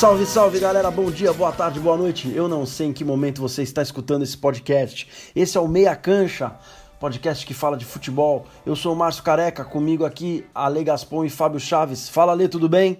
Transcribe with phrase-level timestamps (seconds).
[0.00, 2.32] Salve, salve galera, bom dia, boa tarde, boa noite.
[2.34, 5.30] Eu não sei em que momento você está escutando esse podcast.
[5.36, 6.56] Esse é o Meia Cancha,
[6.98, 8.46] podcast que fala de futebol.
[8.64, 12.08] Eu sou o Márcio Careca, comigo aqui Ale Gaspon e Fábio Chaves.
[12.08, 12.98] Fala, Ale, tudo bem?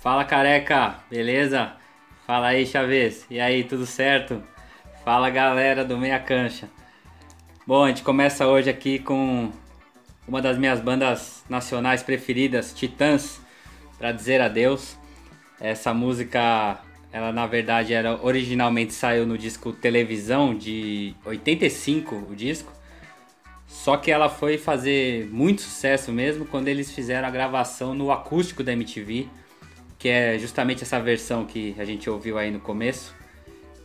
[0.00, 1.72] Fala, Careca, beleza?
[2.24, 3.26] Fala aí, Chaves.
[3.28, 4.40] E aí, tudo certo?
[5.04, 6.70] Fala, galera do Meia Cancha.
[7.66, 9.50] Bom, a gente começa hoje aqui com
[10.28, 13.40] uma das minhas bandas nacionais preferidas, Titãs,
[13.98, 15.01] para dizer adeus.
[15.62, 16.80] Essa música,
[17.12, 22.72] ela na verdade era originalmente saiu no disco Televisão de 85, o disco.
[23.68, 28.64] Só que ela foi fazer muito sucesso mesmo quando eles fizeram a gravação no acústico
[28.64, 29.28] da MTV,
[30.00, 33.14] que é justamente essa versão que a gente ouviu aí no começo.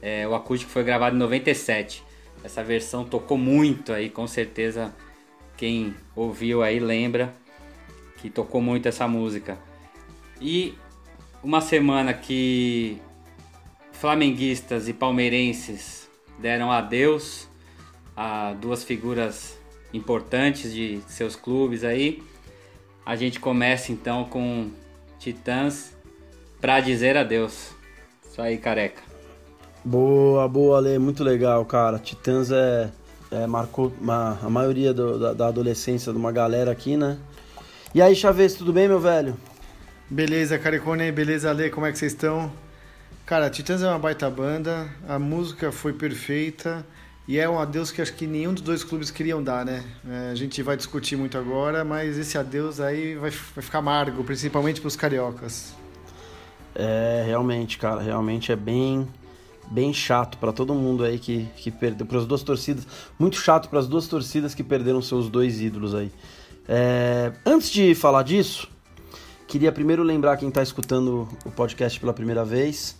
[0.01, 2.03] É, o acústico foi gravado em 97.
[2.43, 4.91] Essa versão tocou muito aí, com certeza
[5.55, 7.35] quem ouviu aí lembra
[8.17, 9.59] que tocou muito essa música.
[10.41, 10.73] E
[11.43, 13.01] uma semana que
[13.91, 17.47] flamenguistas e palmeirenses deram adeus
[18.15, 19.57] a duas figuras
[19.93, 22.21] importantes de seus clubes aí.
[23.05, 24.69] A gente começa então com
[25.19, 25.95] Titãs
[26.59, 27.71] para dizer adeus.
[28.29, 29.01] Isso aí, careca.
[29.83, 31.97] Boa, boa, Ale, muito legal, cara.
[31.97, 32.91] Titãs é,
[33.31, 37.17] é marcou uma, a maioria do, da, da adolescência de uma galera aqui, né?
[37.95, 39.37] E aí, Chaves, tudo bem, meu velho?
[40.09, 42.49] Beleza, Caricone, beleza, Ale, como é que vocês estão?
[43.25, 46.85] Cara, Titãs é uma baita banda, a música foi perfeita
[47.27, 49.83] e é um adeus que acho que nenhum dos dois clubes queriam dar, né?
[50.09, 54.23] É, a gente vai discutir muito agora, mas esse adeus aí vai, vai ficar amargo,
[54.23, 55.75] principalmente para os cariocas.
[56.73, 59.05] É, realmente, cara, realmente é bem
[59.69, 62.87] bem chato para todo mundo aí que, que perdeu, para as duas torcidas,
[63.19, 66.09] muito chato para as duas torcidas que perderam seus dois ídolos aí.
[66.65, 68.69] É, antes de falar disso,
[69.47, 72.97] Queria primeiro lembrar quem está escutando o podcast pela primeira vez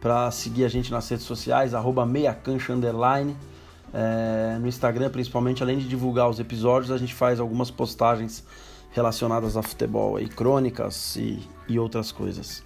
[0.00, 3.36] para seguir a gente nas redes sociais, arroba meiacancha underline.
[3.92, 8.42] É, no Instagram, principalmente, além de divulgar os episódios, a gente faz algumas postagens
[8.92, 12.64] relacionadas a futebol, e crônicas e, e outras coisas.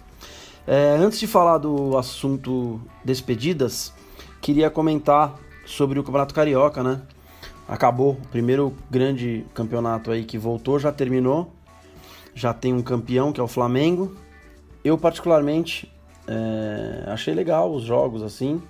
[0.65, 3.93] É, antes de falar do assunto despedidas,
[4.39, 7.01] queria comentar sobre o Campeonato Carioca, né?
[7.67, 11.56] Acabou o primeiro grande campeonato aí que voltou, já terminou
[12.37, 14.15] já tem um campeão que é o Flamengo.
[14.83, 15.91] Eu particularmente
[16.27, 18.61] é, achei legal os jogos assim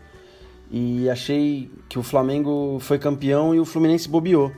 [0.72, 4.54] e achei que o Flamengo foi campeão e o Fluminense bobeou,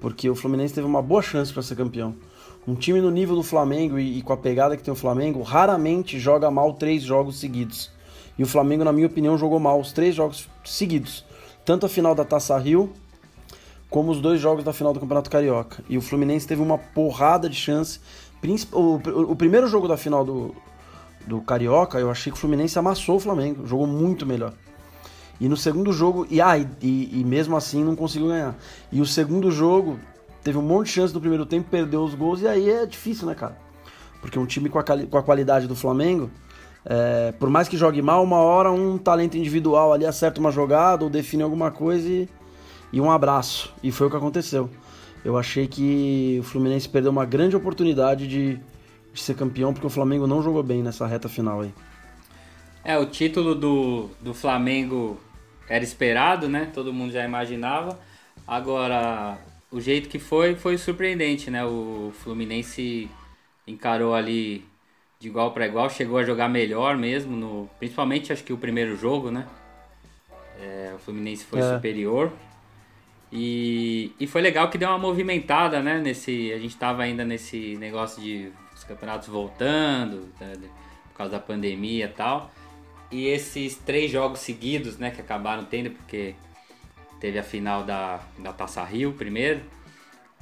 [0.00, 2.14] porque o Fluminense teve uma boa chance para ser campeão.
[2.66, 5.42] Um time no nível do Flamengo e, e, com a pegada que tem o Flamengo
[5.42, 7.90] raramente joga mal três jogos seguidos.
[8.38, 11.22] E o Flamengo, na minha opinião, jogou mal os três jogos seguidos,
[11.66, 12.92] tanto a final da Taça Rio
[13.92, 15.84] como os dois jogos da final do Campeonato Carioca.
[15.86, 18.00] E o Fluminense teve uma porrada de chance.
[18.72, 20.56] O, primeiro jogo da final do,
[21.26, 24.54] do Carioca, eu achei que o Fluminense amassou o Flamengo, jogou muito melhor.
[25.38, 28.56] E no segundo jogo, e, ah, e, e mesmo assim não conseguiu ganhar.
[28.90, 30.00] E o segundo jogo,
[30.42, 33.26] teve um monte de chance no primeiro tempo, perdeu os gols, e aí é difícil,
[33.26, 33.58] né, cara?
[34.22, 36.30] Porque um time com a, com a qualidade do Flamengo,
[36.86, 41.04] é, por mais que jogue mal, uma hora um talento individual ali acerta uma jogada
[41.04, 42.28] ou define alguma coisa e
[42.92, 43.72] e um abraço.
[43.82, 44.68] E foi o que aconteceu.
[45.24, 48.60] Eu achei que o Fluminense perdeu uma grande oportunidade de,
[49.12, 51.72] de ser campeão porque o Flamengo não jogou bem nessa reta final aí.
[52.84, 55.18] É, o título do, do Flamengo
[55.68, 56.70] era esperado, né?
[56.74, 57.98] Todo mundo já imaginava.
[58.46, 59.38] Agora,
[59.70, 61.64] o jeito que foi, foi surpreendente, né?
[61.64, 63.08] O Fluminense
[63.66, 64.64] encarou ali
[65.20, 68.96] de igual para igual, chegou a jogar melhor mesmo, no, principalmente acho que o primeiro
[68.96, 69.46] jogo, né?
[70.60, 71.74] É, o Fluminense foi é.
[71.74, 72.32] superior.
[73.32, 75.98] E, e foi legal que deu uma movimentada, né?
[75.98, 80.54] Nesse, a gente estava ainda nesse negócio de os campeonatos voltando, né,
[81.08, 82.50] por causa da pandemia e tal.
[83.10, 86.34] E esses três jogos seguidos, né, que acabaram tendo, porque
[87.20, 89.60] teve a final da, da Taça Rio primeiro,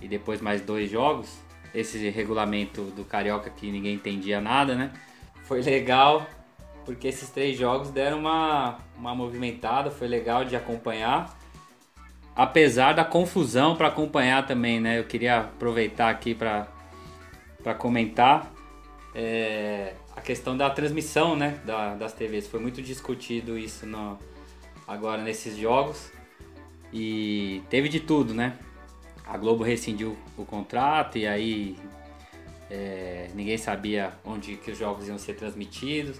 [0.00, 1.38] e depois mais dois jogos.
[1.72, 4.92] Esse regulamento do Carioca que ninguém entendia nada, né?
[5.44, 6.26] Foi legal,
[6.84, 11.39] porque esses três jogos deram uma, uma movimentada, foi legal de acompanhar
[12.40, 14.98] apesar da confusão para acompanhar também, né?
[14.98, 16.66] Eu queria aproveitar aqui para
[17.76, 18.50] comentar
[19.14, 21.60] é, a questão da transmissão, né?
[21.66, 22.46] Da, das TVs.
[22.46, 24.18] Foi muito discutido isso no,
[24.88, 26.10] agora nesses jogos
[26.90, 28.56] e teve de tudo, né?
[29.26, 31.76] A Globo rescindiu o contrato e aí
[32.70, 36.18] é, ninguém sabia onde que os jogos iam ser transmitidos.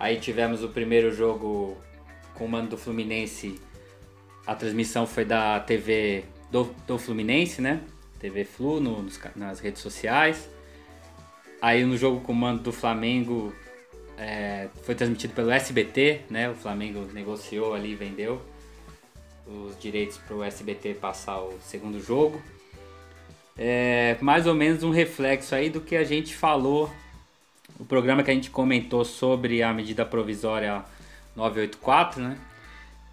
[0.00, 1.76] Aí tivemos o primeiro jogo
[2.34, 3.69] com o mando do Fluminense
[4.46, 7.80] a transmissão foi da TV do, do Fluminense, né?
[8.18, 9.06] TV Flu no,
[9.36, 10.48] nas redes sociais.
[11.60, 13.54] Aí no jogo comando do Flamengo,
[14.16, 16.50] é, foi transmitido pelo SBT, né?
[16.50, 18.40] O Flamengo negociou ali, vendeu
[19.46, 22.40] os direitos para o SBT passar o segundo jogo.
[23.58, 26.90] É mais ou menos um reflexo aí do que a gente falou,
[27.78, 30.84] o programa que a gente comentou sobre a medida provisória
[31.34, 32.38] 984, né?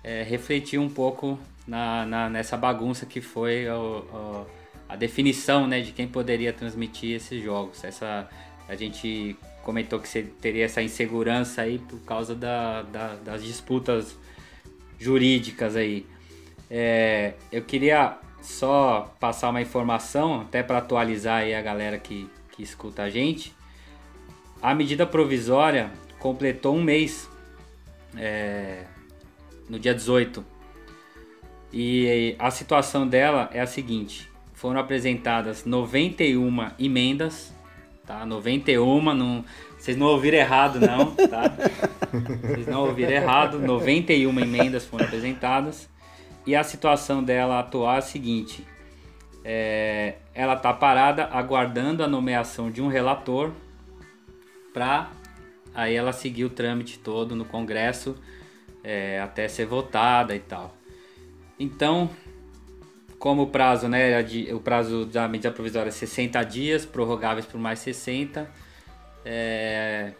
[0.07, 1.37] É, refletiu um pouco
[1.67, 4.47] na, na, nessa bagunça que foi o, o,
[4.87, 7.83] a definição né, de quem poderia transmitir esses jogos.
[7.83, 8.25] Essa,
[8.69, 14.15] a gente comentou que teria essa insegurança aí por causa da, da, das disputas
[14.97, 16.05] jurídicas aí.
[16.71, 22.63] É, eu queria só passar uma informação, até para atualizar aí a galera que, que
[22.63, 23.53] escuta a gente.
[24.61, 27.29] A medida provisória completou um mês
[28.15, 28.85] é,
[29.69, 30.43] no dia 18.
[31.71, 37.53] E a situação dela é a seguinte: foram apresentadas 91 emendas,
[38.05, 38.25] tá?
[38.25, 39.45] 91, não,
[39.77, 41.53] vocês não ouviram errado, não, tá?
[42.41, 45.89] Vocês não ouviram errado, 91 emendas foram apresentadas.
[46.45, 48.65] E a situação dela atual é a seguinte:
[49.43, 53.51] é, ela está parada aguardando a nomeação de um relator
[54.73, 55.09] para
[55.73, 58.15] aí ela seguir o trâmite todo no Congresso
[58.87, 60.73] é, até ser votada e tal.
[61.59, 62.09] Então,
[63.19, 67.79] como o prazo, né, o prazo da medida provisória é 60 dias, prorrogáveis por mais
[67.79, 68.49] 60,
[69.25, 70.13] é,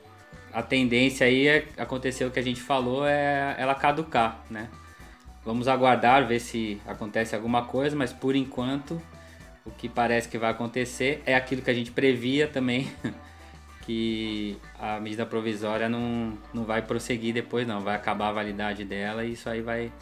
[0.52, 4.68] a tendência aí é acontecer o que a gente falou, é ela caducar, né?
[5.46, 9.02] Vamos aguardar, ver se acontece alguma coisa, mas por enquanto
[9.66, 12.92] o que parece que vai acontecer é aquilo que a gente previa também,
[13.88, 19.24] que a medida provisória não, não vai prosseguir depois não, vai acabar a validade dela
[19.24, 19.94] e isso aí vai,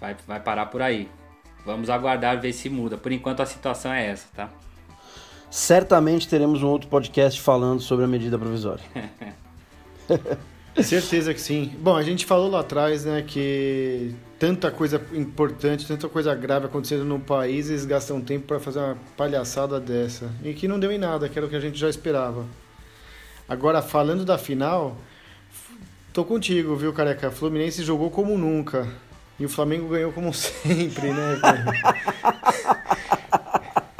[0.00, 1.10] vai, vai parar por aí.
[1.64, 2.96] Vamos aguardar ver se muda.
[2.96, 4.50] Por enquanto a situação é essa, tá?
[5.50, 8.82] Certamente teremos um outro podcast falando sobre a medida provisória.
[10.82, 11.70] Certeza que sim.
[11.80, 17.04] Bom, a gente falou lá atrás, né, que tanta coisa importante, tanta coisa grave acontecendo
[17.04, 20.30] no país, eles gastam tempo para fazer uma palhaçada dessa.
[20.42, 22.46] E que não deu em nada, que era o que a gente já esperava.
[23.48, 24.96] Agora, falando da final,
[26.12, 27.30] tô contigo, viu, careca?
[27.30, 28.88] Fluminense jogou como nunca.
[29.38, 31.40] E o Flamengo ganhou como sempre, né,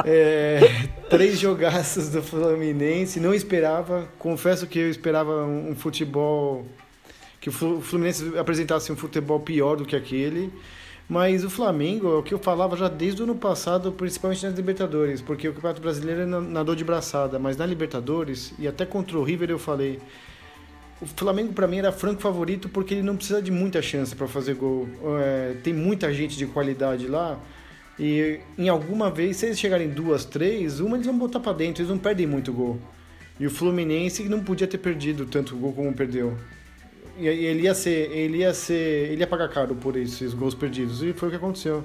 [0.05, 4.09] é, três jogaços do Fluminense, não esperava.
[4.19, 6.67] Confesso que eu esperava um, futebol.
[7.41, 10.53] que o Fluminense apresentasse um futebol pior do que aquele.
[11.09, 14.55] Mas o Flamengo, é o que eu falava já desde o ano passado, principalmente nas
[14.55, 19.19] Libertadores, porque o Campeonato Brasileiro é nadou de braçada, mas na Libertadores, e até contra
[19.19, 19.99] o River eu falei,
[21.01, 24.29] o Flamengo para mim era franco favorito porque ele não precisa de muita chance para
[24.29, 24.89] fazer gol.
[25.21, 27.39] É, tem muita gente de qualidade lá,
[27.99, 31.83] e em alguma vez, se eles chegarem duas, três, uma eles vão botar para dentro,
[31.83, 32.79] eles não perdem muito gol.
[33.39, 36.37] E o Fluminense não podia ter perdido tanto gol como perdeu.
[37.27, 41.03] Ele ia ser, ele ia ser, ele ia pagar caro por esses gols perdidos.
[41.03, 41.85] E foi o que aconteceu.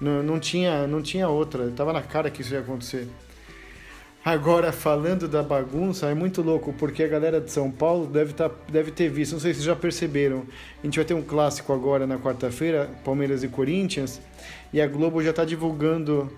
[0.00, 1.70] Não, não tinha, não tinha outra.
[1.70, 3.08] Tava na cara que isso ia acontecer.
[4.24, 8.50] Agora, falando da bagunça, é muito louco, porque a galera de São Paulo deve, tá,
[8.70, 10.44] deve ter visto, não sei se vocês já perceberam.
[10.82, 14.20] A gente vai ter um clássico agora na quarta-feira, Palmeiras e Corinthians,
[14.72, 16.30] e a Globo já está divulgando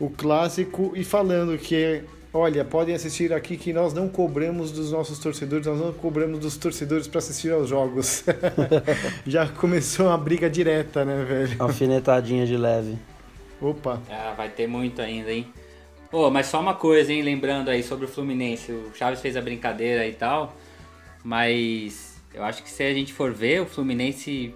[0.00, 2.02] o clássico e falando que
[2.32, 6.56] olha, podem assistir aqui que nós não cobramos dos nossos torcedores, nós não cobramos dos
[6.56, 8.24] torcedores para assistir aos jogos.
[9.26, 11.56] Já começou uma briga direta, né, velho?
[11.58, 12.96] Alfinetadinha de leve.
[13.60, 14.00] Opa.
[14.10, 15.46] Ah, vai ter muito ainda, hein?
[16.10, 19.40] Pô, mas só uma coisa, hein, lembrando aí sobre o Fluminense, o Chaves fez a
[19.40, 20.56] brincadeira e tal,
[21.24, 24.54] mas eu acho que se a gente for ver, o Fluminense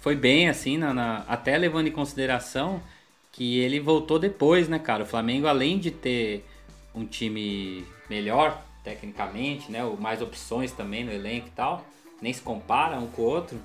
[0.00, 2.80] foi bem, assim, na, na até levando em consideração
[3.32, 5.02] que ele voltou depois, né, cara?
[5.02, 6.44] O Flamengo, além de ter
[6.94, 9.84] um time melhor tecnicamente, né?
[9.84, 11.84] Ou mais opções também no elenco e tal.
[12.20, 13.58] Nem se compara um com o outro.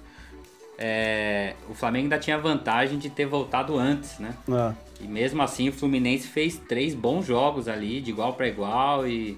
[0.77, 4.33] É, o Flamengo ainda tinha vantagem de ter voltado antes, né?
[4.48, 5.03] É.
[5.03, 9.38] E mesmo assim o Fluminense fez três bons jogos ali, de igual para igual e,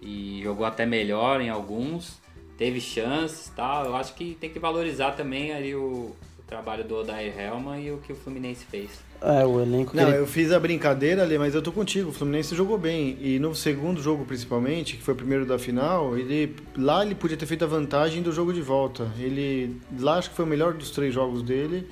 [0.00, 2.18] e jogou até melhor em alguns.
[2.56, 3.84] Teve chances tal.
[3.84, 6.14] Eu acho que tem que valorizar também ali o,
[6.46, 8.90] trabalho do Odair Helman e o que o Fluminense fez.
[9.20, 9.96] É, o elenco.
[9.96, 10.18] Não, ele...
[10.18, 12.10] eu fiz a brincadeira ali, mas eu tô contigo.
[12.10, 13.16] O Fluminense jogou bem.
[13.20, 17.36] E no segundo jogo, principalmente, que foi o primeiro da final, ele lá ele podia
[17.36, 19.10] ter feito a vantagem do jogo de volta.
[19.18, 21.86] Ele lá acho que foi o melhor dos três jogos dele.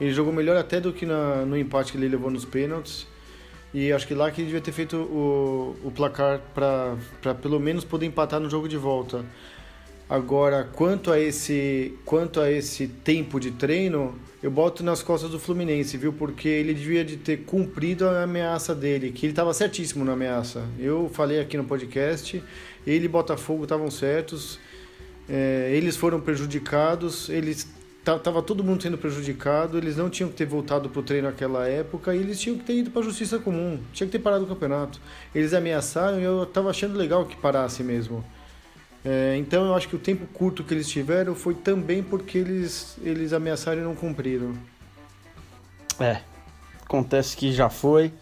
[0.00, 3.06] Ele jogou melhor até do que na, no empate que ele levou nos pênaltis.
[3.72, 7.84] E acho que lá que ele devia ter feito o, o placar para pelo menos
[7.84, 9.24] poder empatar no jogo de volta.
[10.08, 15.40] Agora, quanto a esse, quanto a esse tempo de treino, eu boto nas costas do
[15.40, 16.12] Fluminense, viu?
[16.12, 20.62] Porque ele devia de ter cumprido a ameaça dele, que ele estava certíssimo na ameaça.
[20.78, 22.40] Eu falei aqui no podcast,
[22.86, 24.60] ele e Botafogo estavam certos.
[25.28, 27.68] É, eles foram prejudicados, eles
[28.04, 31.66] tava todo mundo sendo prejudicado, eles não tinham que ter voltado para o treino naquela
[31.66, 34.44] época e eles tinham que ter ido para a justiça comum, tinha que ter parado
[34.44, 35.00] o campeonato.
[35.34, 38.24] Eles ameaçaram e eu estava achando legal que parasse mesmo.
[39.08, 42.98] É, então eu acho que o tempo curto que eles tiveram foi também porque eles,
[43.00, 44.52] eles ameaçaram e não cumpriram.
[46.00, 46.22] É,
[46.84, 48.12] acontece que já foi.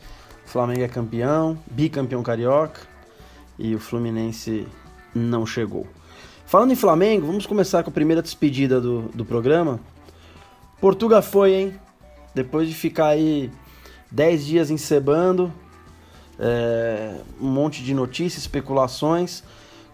[0.45, 2.83] O Flamengo é campeão, bicampeão carioca
[3.59, 4.69] e o Fluminense
[5.15, 5.87] não chegou.
[6.45, 9.81] Falando em Flamengo, vamos começar com a primeira despedida do, do programa.
[10.83, 11.81] Portuga foi, hein?
[12.35, 13.51] Depois de ficar aí
[14.11, 15.51] 10 dias encebando,
[16.39, 19.43] é, um monte de notícias, especulações,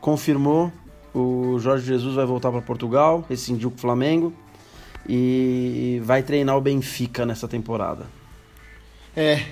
[0.01, 0.73] confirmou
[1.15, 4.33] o Jorge Jesus vai voltar para Portugal, rescindiu com o Flamengo
[5.09, 8.07] e vai treinar o Benfica nessa temporada.
[9.17, 9.43] É,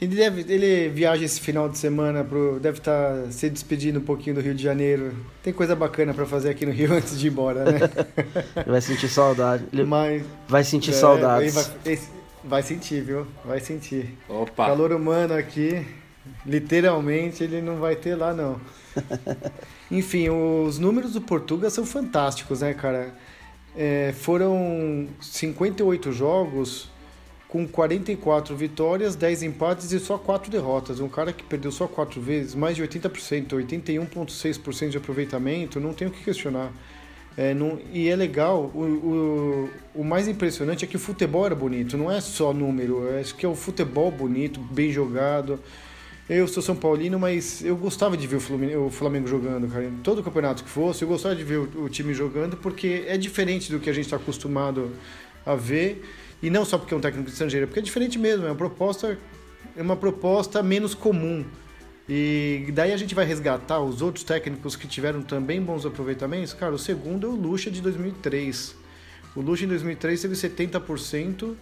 [0.00, 4.02] ele, deve, ele viaja esse final de semana, pro, deve estar tá se despedindo um
[4.02, 5.12] pouquinho do Rio de Janeiro.
[5.42, 7.80] Tem coisa bacana para fazer aqui no Rio antes de ir embora, né?
[8.56, 9.64] ele vai sentir saudade.
[9.72, 11.54] Ele Mas, vai sentir é, saudades.
[11.54, 11.98] Vai,
[12.44, 13.26] vai, sentir, viu?
[13.44, 14.16] Vai sentir.
[14.28, 14.66] Opa!
[14.66, 15.84] Calor humano aqui,
[16.44, 18.60] literalmente, ele não vai ter lá, não.
[19.90, 23.14] Enfim, os números do Portugal são fantásticos, né, cara?
[23.76, 26.90] É, foram 58 jogos
[27.48, 31.00] com 44 vitórias, 10 empates e só 4 derrotas.
[31.00, 36.08] Um cara que perdeu só 4 vezes, mais de 80%, 81,6% de aproveitamento, não tem
[36.08, 36.70] o que questionar.
[37.36, 41.54] É, não, e é legal, o, o, o, mais impressionante é que o futebol era
[41.54, 45.60] bonito, não é só número, acho que é o futebol bonito, bem jogado.
[46.28, 49.90] Eu sou São Paulino, mas eu gostava de ver o, o Flamengo jogando, cara.
[50.02, 53.72] Todo campeonato que fosse, eu gostava de ver o, o time jogando, porque é diferente
[53.72, 54.92] do que a gente está acostumado
[55.46, 56.04] a ver.
[56.42, 59.18] E não só porque é um técnico estrangeiro, porque é diferente mesmo, é uma proposta,
[59.74, 61.46] é uma proposta menos comum.
[62.06, 66.52] E daí a gente vai resgatar os outros técnicos que tiveram também bons aproveitamentos.
[66.52, 68.76] Cara, o segundo é o Lucha de 2003.
[69.34, 71.54] O Lucha em 2003 teve 70%.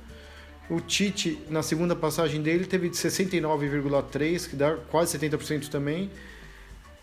[0.69, 6.11] O Tite, na segunda passagem dele, teve de 69,3%, que dá quase 70% também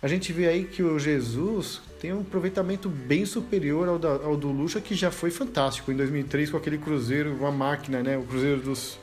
[0.03, 4.35] a gente vê aí que o Jesus tem um aproveitamento bem superior ao, da, ao
[4.35, 8.17] do Lucha, que já foi fantástico em 2003 com aquele Cruzeiro, uma máquina, né?
[8.17, 8.99] O Cruzeiro dos,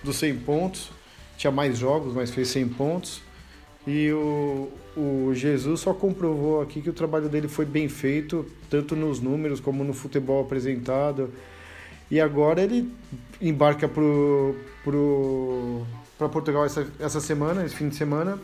[0.00, 0.92] dos 100 pontos.
[1.36, 3.20] Tinha mais jogos, mas fez 100 pontos.
[3.84, 8.94] E o, o Jesus só comprovou aqui que o trabalho dele foi bem feito, tanto
[8.94, 11.32] nos números como no futebol apresentado.
[12.14, 12.88] E agora ele
[13.42, 14.00] embarca para
[14.84, 15.84] pro,
[16.16, 18.38] pro, Portugal essa, essa semana, esse fim de semana,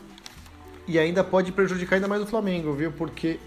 [0.85, 2.91] e ainda pode prejudicar ainda mais o Flamengo, viu?
[2.91, 3.39] Porque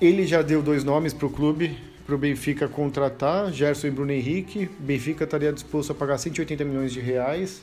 [0.00, 4.12] ele já deu dois nomes para o clube, para o Benfica contratar, Gerson e Bruno
[4.12, 4.70] Henrique.
[4.78, 7.62] Benfica estaria disposto a pagar 180 milhões de reais.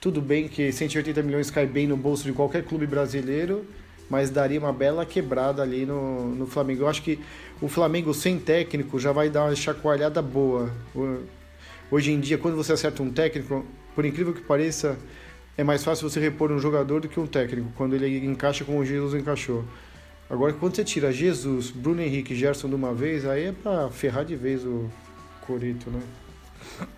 [0.00, 3.64] Tudo bem que 180 milhões cai bem no bolso de qualquer clube brasileiro,
[4.08, 6.82] mas daria uma bela quebrada ali no, no Flamengo.
[6.82, 7.18] Eu acho que
[7.60, 10.70] o Flamengo sem técnico já vai dar uma chacoalhada boa.
[11.90, 14.98] Hoje em dia, quando você acerta um técnico, por incrível que pareça,
[15.56, 18.78] é mais fácil você repor um jogador do que um técnico, quando ele encaixa como
[18.78, 19.64] o Jesus encaixou.
[20.28, 23.88] Agora, quando você tira Jesus, Bruno Henrique e Gerson de uma vez, aí é pra
[23.90, 24.90] ferrar de vez o
[25.40, 26.00] Corito, né?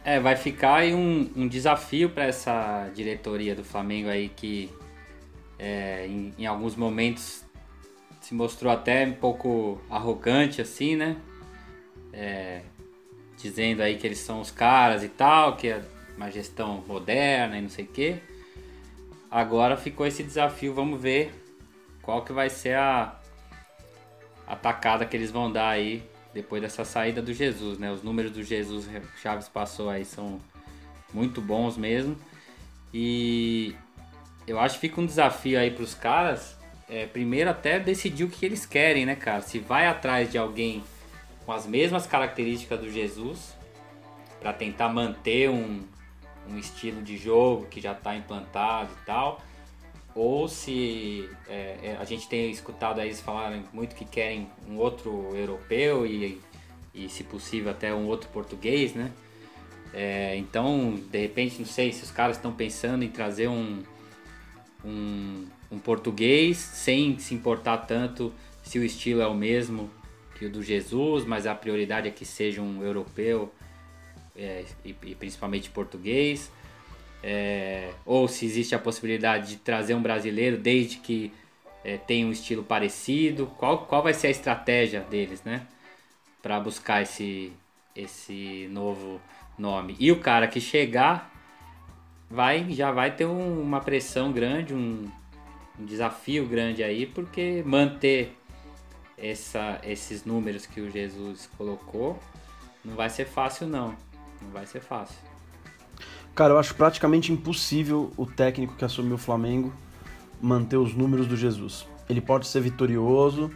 [0.02, 4.70] É, vai ficar aí um, um desafio para essa diretoria do Flamengo aí que
[5.58, 7.44] é, em, em, alguns momentos
[8.20, 11.16] se mostrou até um pouco arrogante assim, né?
[12.12, 12.62] É,
[13.36, 15.82] dizendo aí que eles são os caras e tal, que é
[16.16, 18.18] uma gestão moderna e não sei o quê.
[19.30, 21.32] Agora ficou esse desafio, vamos ver
[22.02, 23.18] qual que vai ser a
[24.46, 27.90] atacada que eles vão dar aí depois dessa saída do Jesus, né?
[27.90, 28.88] Os números do Jesus
[29.20, 30.40] Chaves passou aí são
[31.12, 32.16] muito bons mesmo.
[32.92, 33.74] E
[34.48, 36.56] eu acho que fica um desafio aí para os caras,
[36.88, 39.42] é, primeiro até decidir o que eles querem, né, cara?
[39.42, 40.82] Se vai atrás de alguém
[41.44, 43.54] com as mesmas características do Jesus
[44.40, 45.82] para tentar manter um,
[46.48, 49.42] um estilo de jogo que já está implantado e tal,
[50.14, 55.36] ou se é, é, a gente tem escutado eles falarem muito que querem um outro
[55.36, 56.40] europeu e,
[56.94, 59.12] e se possível até um outro português, né?
[59.92, 63.82] É, então, de repente, não sei se os caras estão pensando em trazer um,
[64.84, 68.32] um, um, português sem se importar tanto
[68.62, 69.90] se o estilo é o mesmo
[70.38, 73.52] que o do Jesus, mas a prioridade é que seja um europeu
[74.36, 76.50] é, e, e, principalmente português,
[77.22, 81.32] é, ou se existe a possibilidade de trazer um brasileiro desde que
[81.84, 85.66] é, tenha um estilo parecido, qual, qual vai ser a estratégia deles, né,
[86.40, 87.52] para buscar esse,
[87.96, 89.20] esse novo
[89.58, 89.96] nome.
[89.98, 91.34] E o cara que chegar
[92.30, 95.06] vai já vai ter um, uma pressão grande, um,
[95.78, 98.36] um desafio grande aí, porque manter
[99.16, 102.18] essa, esses números que o Jesus colocou,
[102.84, 103.94] não vai ser fácil não.
[104.40, 105.16] Não vai ser fácil.
[106.34, 109.72] Cara, eu acho praticamente impossível o técnico que assumiu o Flamengo
[110.40, 111.86] manter os números do Jesus.
[112.08, 113.50] Ele pode ser vitorioso,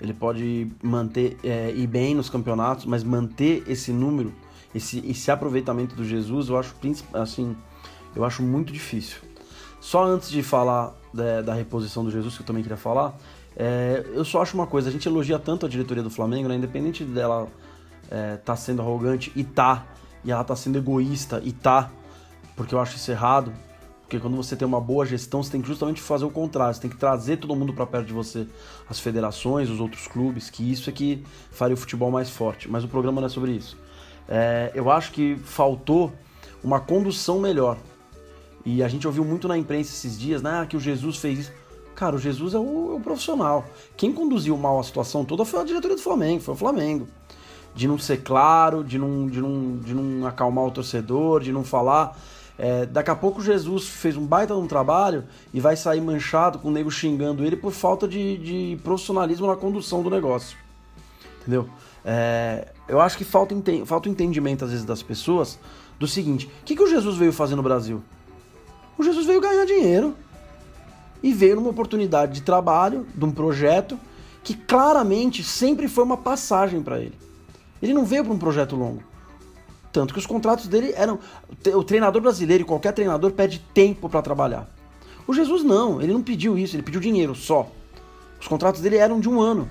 [0.00, 4.34] ele pode manter é, ir bem nos campeonatos, mas manter esse número,
[4.74, 6.74] esse, esse aproveitamento do Jesus, eu acho
[7.12, 7.56] assim,
[8.14, 9.18] eu acho muito difícil.
[9.80, 13.14] Só antes de falar da, da reposição do Jesus, que eu também queria falar,
[13.56, 16.56] é, eu só acho uma coisa, a gente elogia tanto a diretoria do Flamengo, né,
[16.56, 17.48] independente dela
[18.10, 19.86] é, tá sendo arrogante e tá,
[20.24, 21.90] e ela tá sendo egoísta e tá,
[22.56, 23.52] porque eu acho isso errado,
[24.02, 26.80] porque quando você tem uma boa gestão, você tem que justamente fazer o contrário, você
[26.80, 28.46] tem que trazer todo mundo para perto de você,
[28.88, 32.70] as federações, os outros clubes, que isso é que faria o futebol mais forte.
[32.70, 33.76] Mas o programa não é sobre isso.
[34.28, 36.12] É, eu acho que faltou
[36.62, 37.78] uma condução melhor.
[38.64, 41.52] E a gente ouviu muito na imprensa esses dias, né, que o Jesus fez isso.
[41.94, 43.64] Cara, o Jesus é o, é o profissional.
[43.96, 47.06] Quem conduziu mal a situação toda foi a diretoria do Flamengo, foi o Flamengo
[47.74, 51.64] de não ser claro, de não, de não, de não acalmar o torcedor, de não
[51.64, 52.16] falar.
[52.56, 56.68] É, daqui a pouco Jesus fez um baita um trabalho e vai sair manchado com
[56.68, 60.56] o nego xingando ele por falta de, de profissionalismo na condução do negócio.
[61.40, 61.68] Entendeu?
[62.04, 63.54] É, eu acho que falta,
[63.84, 65.58] falta entendimento às vezes das pessoas
[65.98, 68.02] do seguinte: o que, que o Jesus veio fazer no Brasil?
[68.96, 70.14] O Jesus veio ganhar dinheiro
[71.22, 73.98] e veio numa oportunidade de trabalho, de um projeto
[74.42, 77.14] que claramente sempre foi uma passagem para ele.
[77.82, 79.02] Ele não veio para um projeto longo.
[79.92, 81.18] Tanto que os contratos dele eram.
[81.74, 84.68] O treinador brasileiro e qualquer treinador pede tempo para trabalhar.
[85.26, 87.70] O Jesus não, ele não pediu isso, ele pediu dinheiro só.
[88.40, 89.68] Os contratos dele eram de um ano.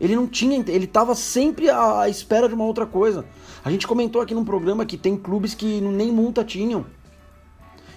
[0.00, 3.24] Ele não tinha, ele estava sempre à espera de uma outra coisa.
[3.64, 6.86] A gente comentou aqui num programa que tem clubes que nem multa tinham.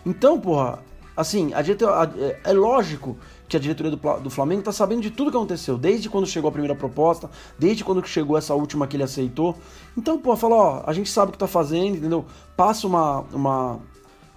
[0.05, 0.79] Então, porra,
[1.15, 5.11] assim, a, a, é, é lógico que a diretoria do, do Flamengo está sabendo de
[5.11, 8.95] tudo que aconteceu, desde quando chegou a primeira proposta, desde quando chegou essa última que
[8.95, 9.55] ele aceitou.
[9.97, 12.25] Então, pô, fala, ó, a gente sabe o que tá fazendo, entendeu?
[12.57, 13.79] Passa uma, uma,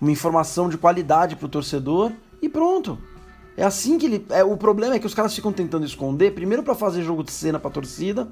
[0.00, 2.98] uma informação de qualidade pro torcedor e pronto.
[3.56, 4.26] É assim que ele.
[4.30, 7.32] É, o problema é que os caras ficam tentando esconder, primeiro para fazer jogo de
[7.32, 8.28] cena pra torcida,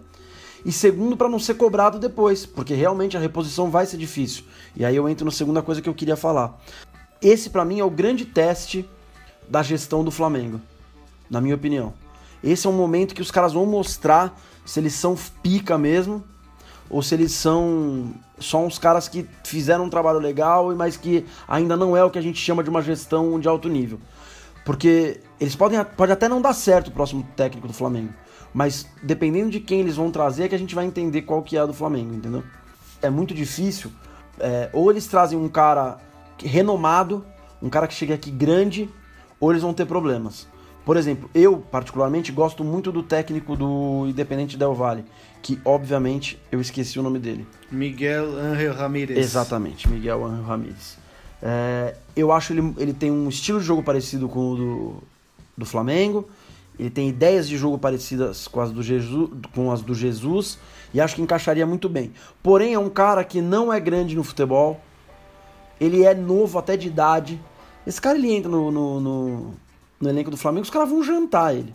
[0.64, 4.44] e segundo para não ser cobrado depois, porque realmente a reposição vai ser difícil.
[4.76, 6.60] E aí eu entro na segunda coisa que eu queria falar.
[7.20, 8.88] Esse para mim é o grande teste
[9.48, 10.60] da gestão do Flamengo,
[11.30, 11.94] na minha opinião.
[12.42, 16.22] Esse é um momento que os caras vão mostrar se eles são pica mesmo
[16.88, 21.76] ou se eles são só uns caras que fizeram um trabalho legal, mas que ainda
[21.76, 23.98] não é o que a gente chama de uma gestão de alto nível.
[24.64, 28.12] Porque eles podem pode até não dar certo o próximo técnico do Flamengo,
[28.52, 31.56] mas dependendo de quem eles vão trazer é que a gente vai entender qual que
[31.56, 32.44] é a do Flamengo, entendeu?
[33.00, 33.90] É muito difícil.
[34.38, 35.98] É, ou eles trazem um cara
[36.38, 37.24] renomado,
[37.62, 38.88] um cara que chega aqui grande
[39.40, 40.46] ou eles vão ter problemas.
[40.84, 45.04] Por exemplo, eu particularmente gosto muito do técnico do Independente Del Valle,
[45.42, 47.46] que obviamente eu esqueci o nome dele.
[47.70, 49.18] Miguel Ángel Ramírez.
[49.18, 50.96] Exatamente, Miguel Ángel Ramírez.
[51.42, 55.02] É, eu acho ele ele tem um estilo de jogo parecido com o do,
[55.58, 56.28] do Flamengo.
[56.78, 60.58] Ele tem ideias de jogo parecidas com as do Jesus, com as do Jesus
[60.92, 62.12] e acho que encaixaria muito bem.
[62.42, 64.80] Porém, é um cara que não é grande no futebol.
[65.80, 67.40] Ele é novo até de idade
[67.86, 69.54] esse cara ele entra no, no, no,
[70.00, 71.72] no elenco do Flamengo, os caras vão jantar ele.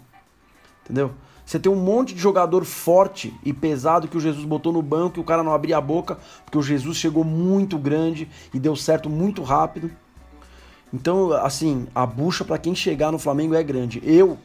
[0.84, 1.12] Entendeu?
[1.46, 5.18] Você tem um monte de jogador forte e pesado que o Jesus botou no banco
[5.18, 8.76] e o cara não abria a boca, porque o Jesus chegou muito grande e deu
[8.76, 9.90] certo muito rápido.
[10.94, 14.02] Então, assim, a bucha para quem chegar no Flamengo é grande.
[14.04, 14.38] Eu,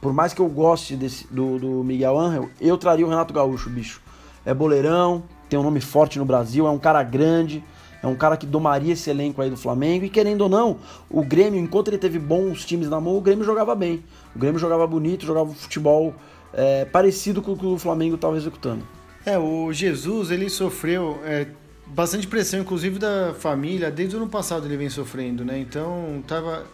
[0.00, 3.68] por mais que eu goste desse, do, do Miguel Angel, eu traria o Renato Gaúcho,
[3.68, 4.00] bicho.
[4.44, 7.62] É boleirão, tem um nome forte no Brasil, é um cara grande,
[8.02, 10.04] é um cara que domaria esse elenco aí do Flamengo.
[10.04, 13.44] E querendo ou não, o Grêmio, enquanto ele teve bons times na mão, o Grêmio
[13.44, 14.02] jogava bem.
[14.34, 16.14] O Grêmio jogava bonito, jogava futebol
[16.52, 18.86] é, parecido com o que o Flamengo estava executando.
[19.24, 21.46] É, o Jesus, ele sofreu é,
[21.86, 23.90] bastante pressão, inclusive da família.
[23.90, 25.58] Desde o ano passado ele vem sofrendo, né?
[25.58, 26.64] Então, tava...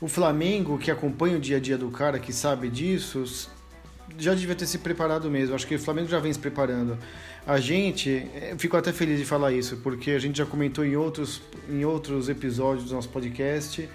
[0.00, 3.22] O Flamengo, que acompanha o dia a dia do cara, que sabe disso,
[4.18, 5.54] já devia ter se preparado mesmo.
[5.54, 6.96] Acho que o Flamengo já vem se preparando.
[7.46, 10.96] A gente, eh, fico até feliz de falar isso, porque a gente já comentou em
[10.96, 13.88] outros, em outros episódios do nosso podcast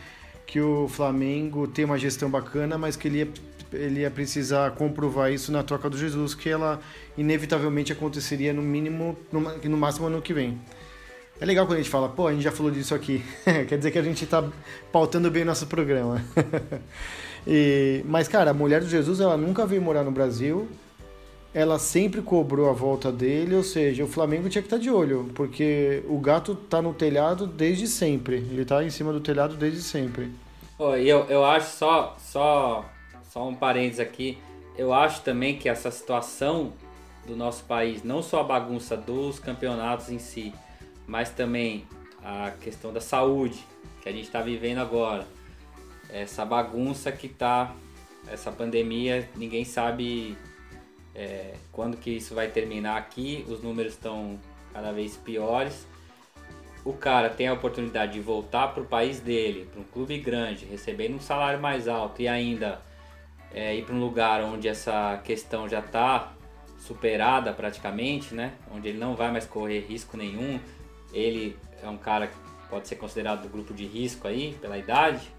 [0.45, 3.27] que o Flamengo tem uma gestão bacana, mas que ele ia,
[3.73, 6.79] ele ia precisar comprovar isso na troca do Jesus, que ela
[7.17, 10.60] inevitavelmente aconteceria no mínimo, no, no máximo ano que vem.
[11.39, 13.23] É legal quando a gente fala, pô, a gente já falou disso aqui.
[13.43, 14.47] Quer dizer que a gente está
[14.91, 16.23] pautando bem o nosso programa.
[17.45, 20.67] e, mas, cara, a mulher do Jesus, ela nunca veio morar no Brasil
[21.55, 24.91] ela sempre cobrou a volta dele, ou seja, o Flamengo tinha que estar tá de
[24.91, 28.35] olho, porque o gato tá no telhado desde sempre.
[28.35, 30.29] Ele tá em cima do telhado desde sempre.
[30.77, 32.83] Oh, eu, eu acho só, só,
[33.31, 34.37] só um parênteses aqui.
[34.77, 36.73] eu acho também que essa situação
[37.25, 40.53] do nosso país, não só a bagunça dos campeonatos em si,
[41.07, 41.87] mas também
[42.21, 43.65] a questão da saúde
[44.03, 45.25] que a gente está vivendo agora,
[46.09, 47.73] essa bagunça que está,
[48.27, 50.35] essa pandemia, ninguém sabe
[51.15, 54.38] é, quando que isso vai terminar aqui, os números estão
[54.73, 55.88] cada vez piores.
[56.84, 60.65] O cara tem a oportunidade de voltar para o país dele, para um clube grande,
[60.65, 62.82] recebendo um salário mais alto e ainda
[63.51, 66.34] é, ir para um lugar onde essa questão já está
[66.78, 68.54] superada praticamente, né?
[68.71, 70.60] Onde ele não vai mais correr risco nenhum.
[71.12, 72.36] Ele é um cara que
[72.69, 75.32] pode ser considerado do grupo de risco aí, pela idade.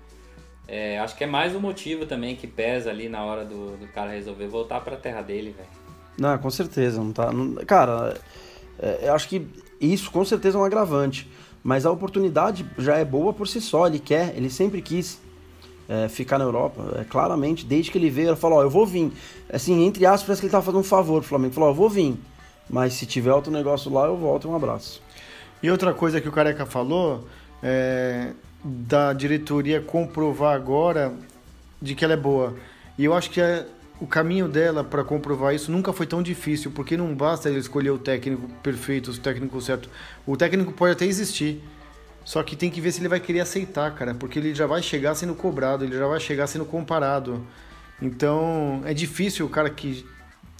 [0.68, 3.86] É, acho que é mais um motivo também que pesa ali na hora do, do
[3.88, 5.68] cara resolver voltar para a terra dele, velho.
[6.18, 7.30] Não, com certeza, não tá.
[7.32, 8.16] Não, cara,
[8.78, 9.46] é, eu acho que
[9.80, 11.28] isso com certeza é um agravante.
[11.62, 15.20] Mas a oportunidade já é boa por si só, ele quer, ele sempre quis
[15.88, 17.00] é, ficar na Europa.
[17.00, 19.12] É, claramente, desde que ele veio, ele falou, ó, eu vou vir.
[19.52, 21.48] Assim, entre aspas, parece que ele tava fazendo um favor pro Flamengo.
[21.48, 22.16] Ele falou, ó, eu vou vir.
[22.68, 24.48] Mas se tiver outro negócio lá, eu volto.
[24.48, 25.02] Um abraço.
[25.62, 27.24] E outra coisa que o Careca falou,
[27.62, 28.32] é,
[28.64, 31.12] da diretoria comprovar agora
[31.80, 32.54] de que ela é boa.
[32.98, 33.66] E eu acho que é,
[34.00, 37.90] o caminho dela para comprovar isso nunca foi tão difícil, porque não basta ele escolher
[37.90, 39.88] o técnico perfeito, o técnico certo.
[40.26, 41.62] O técnico pode até existir,
[42.24, 44.82] só que tem que ver se ele vai querer aceitar, cara, porque ele já vai
[44.82, 47.46] chegar sendo cobrado, ele já vai chegar sendo comparado.
[48.00, 50.04] Então é difícil o cara que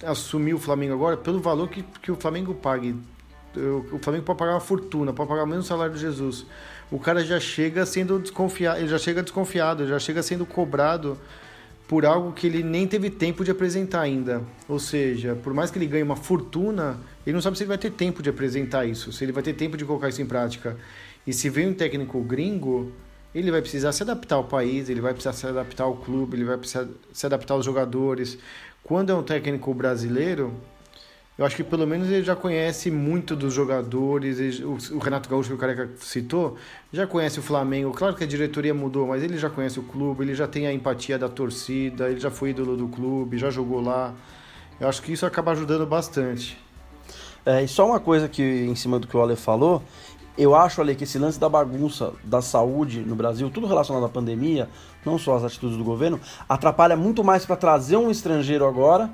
[0.05, 2.95] assumiu o Flamengo agora, pelo valor que, que o Flamengo pague.
[3.93, 6.47] O Flamengo pode pagar uma fortuna, pode pagar mesmo salário de Jesus.
[6.91, 11.19] O cara já chega sendo desconfiado, ele já chega desconfiado, já chega sendo cobrado
[11.89, 14.43] por algo que ele nem teve tempo de apresentar ainda.
[14.69, 17.79] Ou seja, por mais que ele ganhe uma fortuna, ele não sabe se ele vai
[17.79, 20.77] ter tempo de apresentar isso, se ele vai ter tempo de colocar isso em prática.
[21.27, 22.93] E se vem um técnico gringo,
[23.35, 26.45] ele vai precisar se adaptar ao país, ele vai precisar se adaptar ao clube, ele
[26.45, 28.39] vai precisar se adaptar aos jogadores.
[28.83, 30.55] Quando é um técnico brasileiro,
[31.39, 34.61] eu acho que pelo menos ele já conhece muito dos jogadores.
[34.61, 36.57] o, Renato Gaúcho, que o Careca citou,
[36.91, 37.93] já conhece o Flamengo.
[37.93, 40.73] Claro que a diretoria mudou, mas ele já conhece o clube, ele já tem a
[40.73, 44.15] empatia da torcida, ele já foi ídolo do clube, já jogou lá.
[44.81, 46.59] Eu acho que isso acaba ajudando bastante.
[47.45, 49.83] É, e só uma coisa que, em cima do que o Ale falou,
[50.39, 54.09] eu acho, Ale, que esse lance da bagunça da saúde no Brasil, tudo relacionado à
[54.09, 54.71] pandemia,
[55.05, 56.19] não só as atitudes do governo,
[56.49, 59.11] atrapalha muito mais para trazer um estrangeiro agora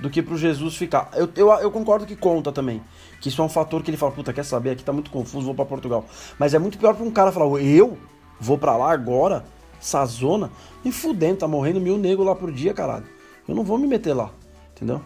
[0.00, 1.10] do que pro Jesus ficar.
[1.14, 2.82] Eu, eu, eu, concordo que conta também.
[3.20, 4.70] Que isso é um fator que ele fala, puta, quer saber?
[4.70, 6.04] Aqui tá muito confuso, vou para Portugal.
[6.38, 7.96] Mas é muito pior pra um cara falar, eu
[8.38, 9.44] vou para lá agora,
[9.80, 10.50] essa zona,
[10.84, 13.06] me fudendo, tá morrendo mil negros lá por dia, caralho.
[13.48, 14.30] Eu não vou me meter lá,
[14.74, 15.00] entendeu?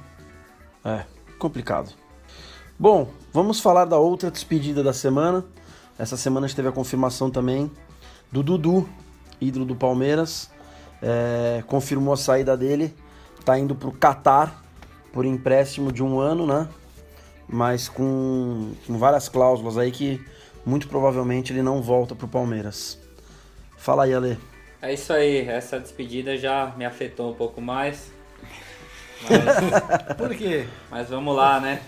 [0.84, 1.04] É,
[1.38, 1.92] complicado.
[2.78, 5.44] Bom, vamos falar da outra despedida da semana.
[5.98, 7.70] Essa semana a gente teve a confirmação também
[8.32, 8.88] do Dudu,
[9.40, 10.50] ídolo do Palmeiras.
[11.02, 12.94] É, confirmou a saída dele,
[13.44, 14.62] tá indo pro Catar
[15.12, 16.68] por empréstimo de um ano, né?
[17.48, 20.24] Mas com, com várias cláusulas aí que
[20.64, 22.98] muito provavelmente ele não volta pro Palmeiras.
[23.76, 24.38] Fala aí, Ale.
[24.82, 28.10] É isso aí, essa despedida já me afetou um pouco mais.
[29.28, 30.16] Mas...
[30.16, 30.66] Por quê?
[30.90, 31.82] Mas vamos lá, né?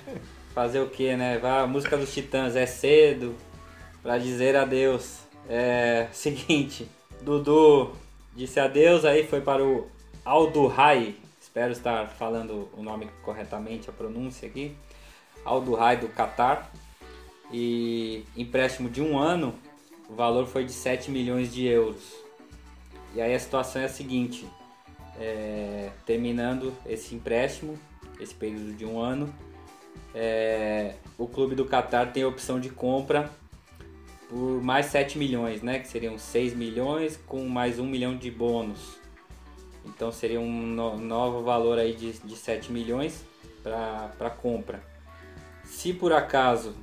[0.54, 1.40] Fazer o quê, né?
[1.42, 3.34] A música dos Titãs é cedo
[4.02, 5.20] para dizer adeus.
[5.48, 6.88] É seguinte,
[7.20, 7.92] Dudu
[8.34, 9.88] disse adeus, aí foi para o
[10.24, 11.14] Aldo Rai,
[11.52, 14.74] espero estar falando o nome corretamente, a pronúncia aqui,
[15.44, 16.72] Aldo Rai do Qatar,
[17.52, 19.54] e empréstimo de um ano,
[20.08, 22.14] o valor foi de 7 milhões de euros.
[23.14, 24.48] E aí a situação é a seguinte,
[25.20, 27.78] é, terminando esse empréstimo,
[28.18, 29.30] esse período de um ano,
[30.14, 33.30] é, o clube do Qatar tem a opção de compra
[34.30, 35.80] por mais 7 milhões, né?
[35.80, 39.02] Que seriam 6 milhões com mais 1 milhão de bônus.
[39.84, 43.24] Então seria um no, novo valor aí de, de 7 milhões
[43.62, 44.82] para compra.
[45.64, 46.74] Se por acaso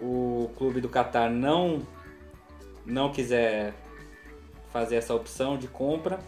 [0.00, 1.82] o clube do Qatar não,
[2.84, 3.74] não quiser
[4.72, 6.18] fazer essa opção de compra,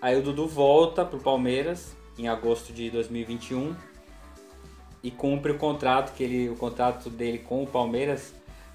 [0.00, 3.74] aí o Dudu volta para o Palmeiras em agosto de 2021
[5.02, 8.34] e cumpre o contrato que ele, o contrato dele com o Palmeiras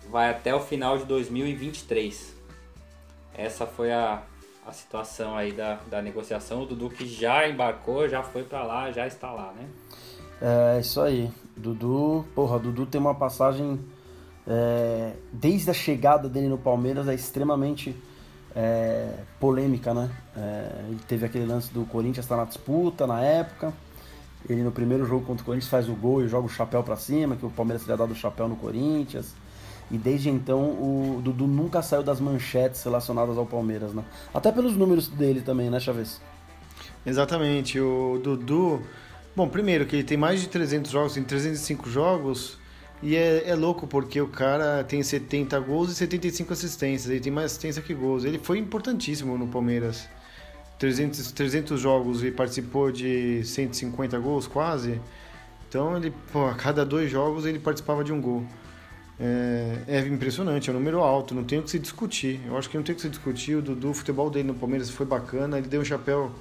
[0.09, 2.35] vai até o final de 2023.
[3.33, 4.23] Essa foi a,
[4.65, 6.63] a situação aí da, da negociação.
[6.63, 9.67] O Dudu que já embarcou, já foi para lá, já está lá, né?
[10.41, 11.31] É isso aí.
[11.55, 13.79] Dudu, porra, Dudu tem uma passagem
[14.47, 17.95] é, desde a chegada dele no Palmeiras é extremamente
[18.55, 20.09] é, polêmica, né?
[20.35, 23.73] É, ele teve aquele lance do Corinthians estar tá na disputa na época.
[24.47, 26.97] Ele no primeiro jogo contra o Corinthians faz o gol e joga o chapéu para
[26.97, 29.33] cima, que o Palmeiras teria dado o chapéu no Corinthians.
[29.93, 34.03] E desde então o Dudu nunca saiu das manchetes relacionadas ao Palmeiras, né?
[34.33, 36.19] Até pelos números dele também, né, Chaves?
[37.05, 37.79] Exatamente.
[37.79, 38.81] O Dudu.
[39.35, 42.57] Bom, primeiro que ele tem mais de 300 jogos, tem 305 jogos.
[43.03, 47.11] E é, é, louco porque o cara tem 70 gols e 75 assistências.
[47.11, 48.23] Ele tem mais assistência que gols.
[48.23, 50.09] Ele foi importantíssimo no Palmeiras.
[50.79, 54.99] 300, 300 jogos e participou de 150 gols quase.
[55.69, 58.43] Então ele, pô, a cada dois jogos ele participava de um gol.
[59.19, 62.39] É, é, impressionante, é um número alto, não tem o que se discutir.
[62.45, 63.55] Eu acho que não tem o que se discutir.
[63.55, 66.31] O Dudu, o futebol dele no Palmeiras foi bacana, ele deu um chapéu.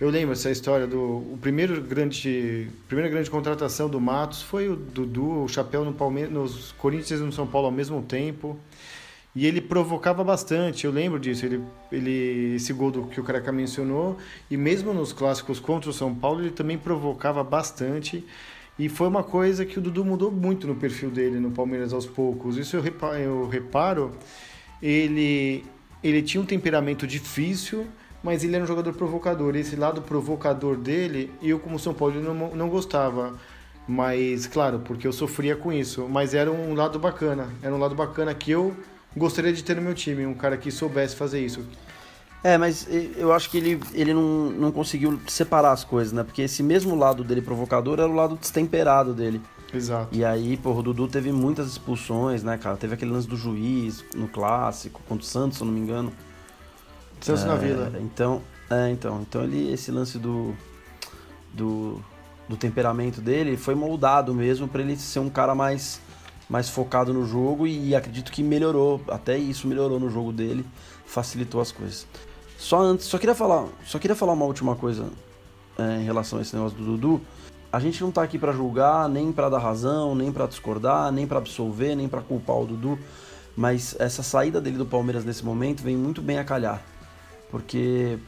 [0.00, 1.00] Eu lembro essa história do.
[1.00, 6.32] O primeiro grande, primeira grande contratação do Matos foi o Dudu, o chapéu no Palmeiras,
[6.32, 8.58] nos Corinthians e no São Paulo ao mesmo tempo.
[9.34, 11.44] E ele provocava bastante, eu lembro disso.
[11.44, 14.16] Ele, ele, esse gol do, que o Caraca mencionou,
[14.50, 18.24] e mesmo nos clássicos contra o São Paulo, ele também provocava bastante.
[18.78, 22.06] E foi uma coisa que o Dudu mudou muito no perfil dele no Palmeiras aos
[22.06, 22.58] poucos.
[22.58, 24.12] Isso eu reparo, eu reparo
[24.82, 25.64] ele,
[26.02, 27.86] ele tinha um temperamento difícil,
[28.22, 29.56] mas ele era um jogador provocador.
[29.56, 33.34] Esse lado provocador dele, eu como São Paulo não, não gostava.
[33.88, 36.06] Mas, claro, porque eu sofria com isso.
[36.08, 37.48] Mas era um lado bacana.
[37.62, 38.76] Era um lado bacana que eu
[39.16, 40.26] gostaria de ter no meu time.
[40.26, 41.64] Um cara que soubesse fazer isso.
[42.46, 46.22] É, mas eu acho que ele, ele não, não conseguiu separar as coisas, né?
[46.22, 49.42] Porque esse mesmo lado dele provocador era o lado destemperado dele.
[49.74, 50.16] Exato.
[50.16, 52.76] E aí, pô, o Dudu teve muitas expulsões, né, cara?
[52.76, 56.12] Teve aquele lance do juiz no clássico, contra o Santos, se eu não me engano.
[57.20, 57.92] Santos é, na Vila.
[58.00, 60.54] Então, é, então, então ele, esse lance do,
[61.52, 62.00] do,
[62.48, 66.00] do temperamento dele foi moldado mesmo para ele ser um cara mais,
[66.48, 70.64] mais focado no jogo e acredito que melhorou, até isso melhorou no jogo dele,
[71.04, 72.06] facilitou as coisas.
[72.58, 75.08] Só antes, só queria falar, só queria falar uma última coisa
[75.78, 77.20] é, em relação a esse negócio do Dudu.
[77.72, 81.26] A gente não tá aqui para julgar, nem para dar razão, nem para discordar, nem
[81.26, 82.98] para absolver, nem para culpar o Dudu,
[83.56, 86.82] mas essa saída dele do Palmeiras nesse momento vem muito bem a calhar.
[87.50, 88.18] Porque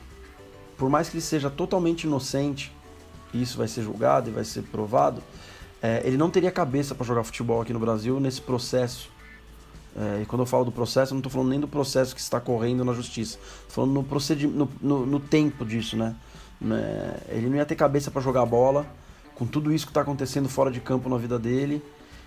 [0.77, 2.73] por mais que ele seja totalmente inocente,
[3.35, 5.23] e isso vai ser julgado e vai ser provado,
[5.83, 9.11] é, ele não teria cabeça para jogar futebol aqui no Brasil nesse processo
[9.97, 12.21] é, e quando eu falo do processo, eu não estou falando nem do processo que
[12.21, 13.39] está correndo na justiça.
[13.61, 16.15] Estou falando no, procedimento, no, no, no, tempo disso, né?
[16.71, 18.87] É, ele não ia ter cabeça para jogar bola
[19.35, 21.83] com tudo isso que está acontecendo fora de campo na vida dele.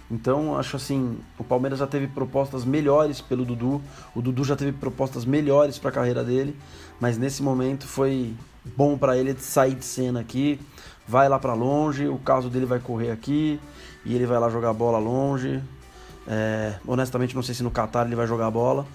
[0.10, 3.82] Então, acho assim, o Palmeiras já teve propostas melhores pelo Dudu,
[4.14, 6.58] o Dudu já teve propostas melhores para a carreira dele,
[7.00, 8.36] mas nesse momento foi
[8.76, 10.60] bom para ele sair de cena aqui,
[11.08, 13.58] vai lá para longe, o caso dele vai correr aqui
[14.06, 15.62] e ele vai lá jogar bola longe,
[16.32, 18.88] é, honestamente, não sei se no Qatar ele vai jogar a bola,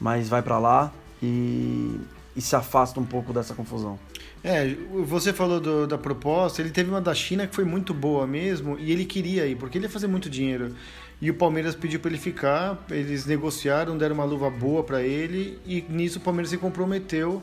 [0.00, 0.90] mas vai para lá
[1.22, 2.00] e,
[2.34, 3.98] e, se afasta um pouco dessa confusão.
[4.42, 4.74] É,
[5.04, 8.78] você falou do, da proposta, ele teve uma da China que foi muito boa mesmo
[8.78, 10.74] e ele queria ir, porque ele ia fazer muito dinheiro.
[11.20, 15.58] E o Palmeiras pediu para ele ficar, eles negociaram, deram uma luva boa para ele
[15.66, 17.42] e nisso o Palmeiras se comprometeu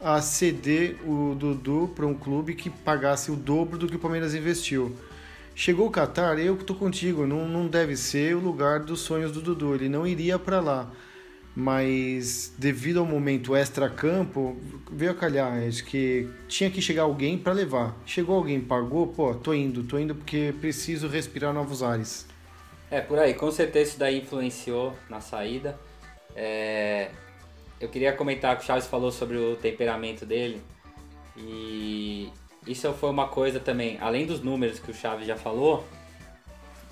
[0.00, 4.34] a ceder o Dudu para um clube que pagasse o dobro do que o Palmeiras
[4.34, 4.96] investiu.
[5.54, 9.42] Chegou o Qatar, eu tô contigo, não, não deve ser o lugar dos sonhos do
[9.42, 10.90] Dudu, ele não iria para lá.
[11.54, 14.56] Mas devido ao momento extra-campo,
[14.90, 17.96] veio a calhar, acho que tinha que chegar alguém para levar.
[18.06, 22.26] Chegou alguém, pagou, pô, tô indo, tô indo porque preciso respirar novos ares.
[22.90, 25.78] É, por aí, com certeza isso daí influenciou na saída.
[26.34, 27.10] É...
[27.80, 30.60] Eu queria comentar que o Chaves falou sobre o temperamento dele.
[31.36, 32.28] E
[32.66, 35.86] isso foi uma coisa também, além dos números que o Chaves já falou,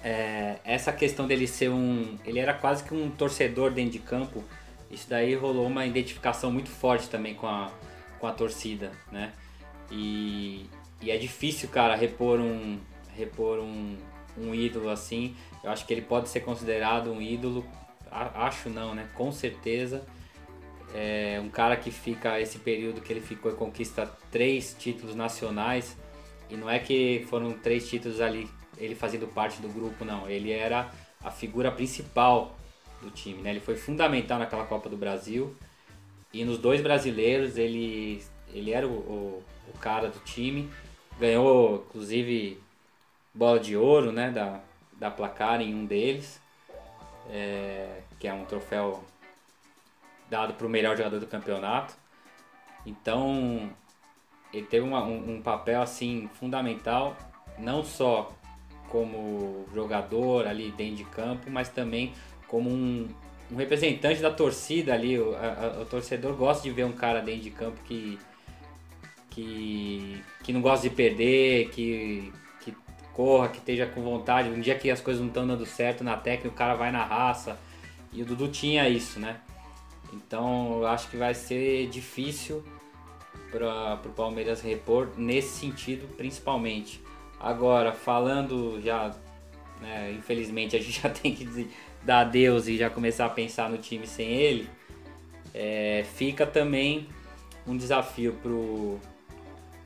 [0.02, 2.16] é, essa questão dele ser um.
[2.24, 4.42] Ele era quase que um torcedor dentro de campo.
[4.90, 7.70] Isso daí rolou uma identificação muito forte também com a,
[8.18, 9.32] com a torcida, né?
[9.90, 10.66] E,
[11.02, 12.78] e é difícil, cara, repor um,
[13.14, 13.96] repor um,
[14.36, 15.36] um ídolo assim.
[15.62, 17.64] Eu acho que ele pode ser considerado um ídolo.
[18.10, 19.08] Acho não, né?
[19.14, 20.06] Com certeza
[20.94, 25.96] é um cara que fica esse período que ele ficou e conquista três títulos nacionais.
[26.48, 28.48] E não é que foram três títulos ali,
[28.78, 30.28] ele fazendo parte do grupo, não.
[30.28, 30.90] Ele era
[31.22, 32.56] a figura principal
[33.02, 33.50] do time, né?
[33.50, 35.54] Ele foi fundamental naquela Copa do Brasil.
[36.32, 38.22] E nos dois brasileiros ele,
[38.52, 40.70] ele era o, o, o cara do time.
[41.18, 42.60] Ganhou, inclusive,
[43.34, 44.30] bola de ouro, né?
[44.30, 44.60] Da,
[44.98, 46.40] da placar em um deles.
[47.30, 49.04] É, que é um troféu
[50.30, 51.94] dado para o melhor jogador do campeonato.
[52.84, 53.70] Então,
[54.52, 57.16] ele teve uma, um, um, papel assim fundamental,
[57.58, 58.32] não só
[58.88, 62.12] como jogador ali dentro de campo, mas também
[62.46, 63.08] como um,
[63.50, 65.18] um representante da torcida ali.
[65.18, 68.18] O, a, o, torcedor gosta de ver um cara dentro de campo que,
[69.30, 72.74] que, que não gosta de perder, que, que
[73.12, 74.48] corra, que esteja com vontade.
[74.48, 77.04] Um dia que as coisas não estão dando certo na técnica, o cara vai na
[77.04, 77.58] raça.
[78.10, 79.36] E o Dudu tinha isso, né?
[80.12, 82.64] Então eu acho que vai ser difícil
[83.50, 87.00] para o Palmeiras repor nesse sentido principalmente.
[87.40, 89.14] Agora, falando já,
[89.80, 91.68] né, infelizmente a gente já tem que
[92.02, 94.68] dar adeus e já começar a pensar no time sem ele,
[95.54, 97.06] é, fica também
[97.66, 99.00] um desafio para o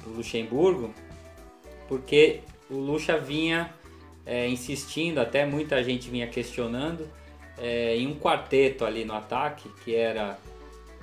[0.07, 0.95] Luxemburgo,
[1.89, 3.73] porque o Lucha vinha
[4.25, 7.09] é, insistindo, até muita gente vinha questionando,
[7.63, 10.37] é, em um quarteto ali no ataque, que era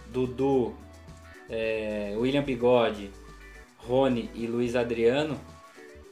[0.08, 0.76] Dudu,
[1.50, 3.10] é, William Bigode,
[3.78, 5.39] Rony e Luiz Adriano,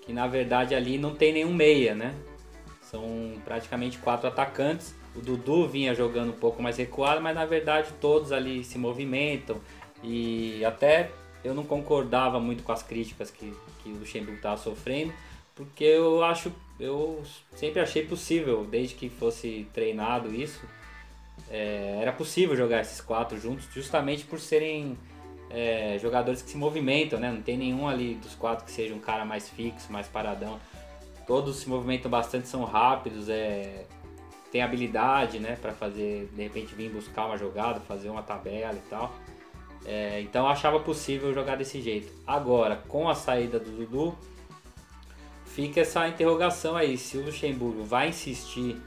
[0.01, 2.15] que na verdade ali não tem nenhum meia, né?
[2.81, 4.95] São praticamente quatro atacantes.
[5.13, 9.59] O Dudu vinha jogando um pouco mais recuado, mas na verdade todos ali se movimentam
[10.01, 11.11] e até
[11.43, 15.11] eu não concordava muito com as críticas que, que o Luxemburgo estava sofrendo,
[15.57, 17.23] porque eu acho, eu
[17.55, 20.63] sempre achei possível, desde que fosse treinado isso,
[21.49, 24.95] é, era possível jogar esses quatro juntos, justamente por serem
[25.49, 27.31] é, jogadores que se movimentam, né?
[27.31, 30.59] Não tem nenhum ali dos quatro que seja um cara mais fixo, mais paradão.
[31.25, 33.85] Todos se movimentam bastante, são rápidos, é,
[34.51, 35.57] tem habilidade, né?
[35.59, 39.13] Para fazer, de repente, vir buscar uma jogada, fazer uma tabela e tal.
[39.85, 42.11] É, então eu achava possível jogar desse jeito.
[42.27, 44.17] Agora, com a saída do Dudu,
[45.57, 48.79] fica essa interrogação aí, se o Luxemburgo vai insistir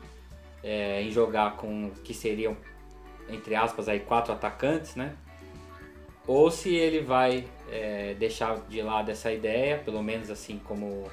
[0.62, 2.56] é, em jogar com que seriam,
[3.28, 5.16] entre aspas, aí, quatro atacantes, né?
[6.28, 11.10] Ou se ele vai é, deixar de lado essa ideia, pelo menos assim como,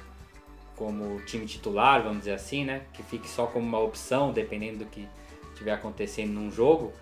[0.76, 2.82] como time titular, vamos dizer assim, né?
[2.92, 5.08] Que fique só como uma opção, dependendo do que
[5.52, 6.92] estiver acontecendo num jogo,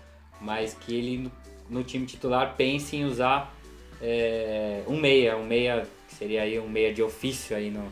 [0.41, 1.31] mas que ele
[1.69, 3.55] no time titular pense em usar
[4.01, 7.85] é, um meia, um meia que seria aí um meia de ofício aí no,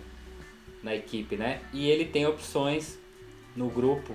[0.86, 1.62] na equipe, né?
[1.74, 3.00] E ele tem opções
[3.56, 4.14] no grupo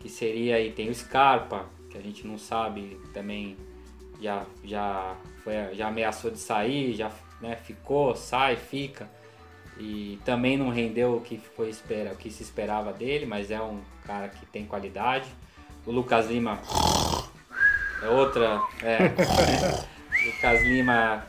[0.00, 3.56] que seria aí tem o Scarpa, que a gente não sabe também
[4.20, 9.08] já já foi já ameaçou de sair, já né, ficou, sai, fica
[9.78, 13.60] e também não rendeu o que foi espera, o que se esperava dele, mas é
[13.60, 15.28] um cara que tem qualidade.
[15.86, 16.60] O Lucas Lima
[18.02, 18.60] é outra.
[18.82, 18.98] É,
[20.26, 21.24] Lucas Lima,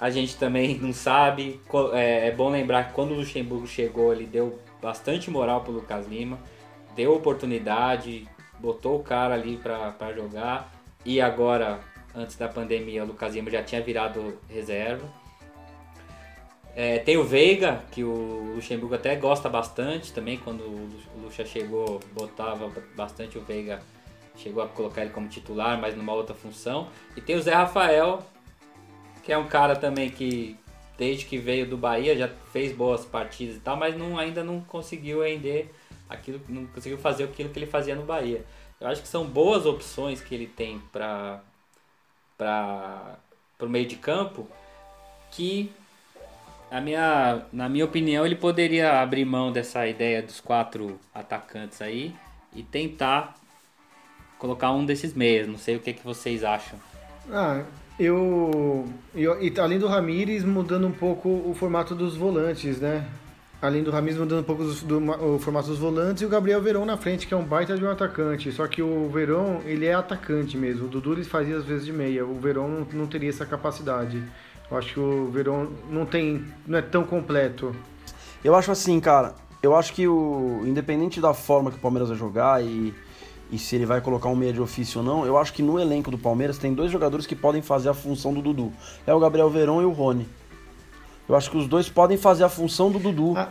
[0.00, 1.60] a gente também não sabe.
[1.92, 6.08] É, é, bom lembrar que quando o Luxemburgo chegou, ele deu bastante moral pro Lucas
[6.08, 6.38] Lima,
[6.96, 8.26] deu oportunidade,
[8.58, 10.72] botou o cara ali para jogar.
[11.04, 11.80] E agora,
[12.14, 15.06] antes da pandemia, o Lucas Lima já tinha virado reserva.
[16.74, 20.38] É, tem o Veiga, que o Luxemburgo até gosta bastante também.
[20.38, 20.88] Quando o
[21.22, 23.80] Luxa chegou, botava bastante o Veiga
[24.36, 26.88] chegou a colocar ele como titular, mas numa outra função.
[27.14, 28.22] E tem o Zé Rafael,
[29.22, 30.56] que é um cara também que
[30.98, 34.60] desde que veio do Bahia já fez boas partidas e tal, mas não, ainda não
[34.60, 35.72] conseguiu render
[36.08, 38.44] aquilo, não conseguiu fazer aquilo que ele fazia no Bahia.
[38.80, 41.40] Eu acho que são boas opções que ele tem para
[42.36, 43.18] para
[43.60, 44.48] o meio de campo
[45.30, 45.70] que
[46.70, 52.14] a minha, na minha opinião ele poderia abrir mão dessa ideia dos quatro atacantes aí
[52.54, 53.34] e tentar
[54.38, 55.46] colocar um desses meias.
[55.46, 56.78] Não sei o que, que vocês acham.
[57.30, 57.64] Ah,
[58.00, 59.42] eu, eu.
[59.42, 63.06] E além do Ramires, mudando um pouco o formato dos volantes, né?
[63.60, 66.62] Além do Ramires mudando um pouco do, do, o formato dos volantes e o Gabriel
[66.62, 68.50] Verão na frente, que é um baita de um atacante.
[68.52, 70.86] Só que o Verão, ele é atacante mesmo.
[70.86, 72.24] O Dudu ele fazia às vezes de meia.
[72.24, 74.22] O Verão não, não teria essa capacidade.
[74.70, 76.42] Eu acho que o Verão não tem.
[76.66, 77.76] não é tão completo.
[78.42, 79.34] Eu acho assim, cara.
[79.62, 80.62] Eu acho que o.
[80.64, 82.94] Independente da forma que o Palmeiras vai jogar e
[83.52, 85.78] e se ele vai colocar um meia de ofício ou não, eu acho que no
[85.78, 88.72] elenco do Palmeiras tem dois jogadores que podem fazer a função do Dudu.
[89.06, 90.26] É o Gabriel Verão e o Rony.
[91.28, 93.48] Eu acho que os dois podem fazer a função do Dudu, ah.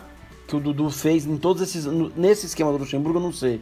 [0.47, 1.85] que o Dudu fez em todos esses.
[2.15, 3.61] Nesse esquema do Luxemburgo, eu não sei.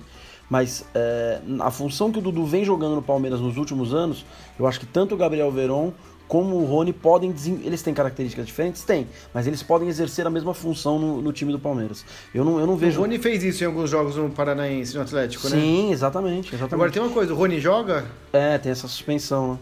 [0.49, 4.25] Mas é, a função que o Dudu vem jogando no Palmeiras nos últimos anos,
[4.57, 5.91] eu acho que tanto o Gabriel Verón
[6.27, 7.33] como o Rony podem.
[7.63, 8.83] Eles têm características diferentes?
[8.83, 12.05] Tem, mas eles podem exercer a mesma função no, no, time do Palmeiras.
[12.33, 12.99] Eu não, eu não vejo.
[12.99, 15.61] O Rony fez isso em alguns jogos no Paranaense, no Atlético, Sim, né?
[15.61, 16.73] Sim, exatamente, exatamente.
[16.73, 18.05] Agora tem uma coisa: o Rony joga?
[18.33, 19.59] É, tem essa suspensão, né?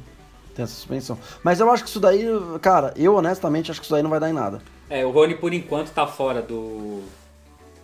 [0.56, 1.18] Tem essa suspensão.
[1.44, 2.26] Mas eu acho que isso daí,
[2.62, 4.62] cara, eu honestamente acho que isso daí não vai dar em nada.
[4.90, 7.02] É, o Rony por enquanto tá fora do,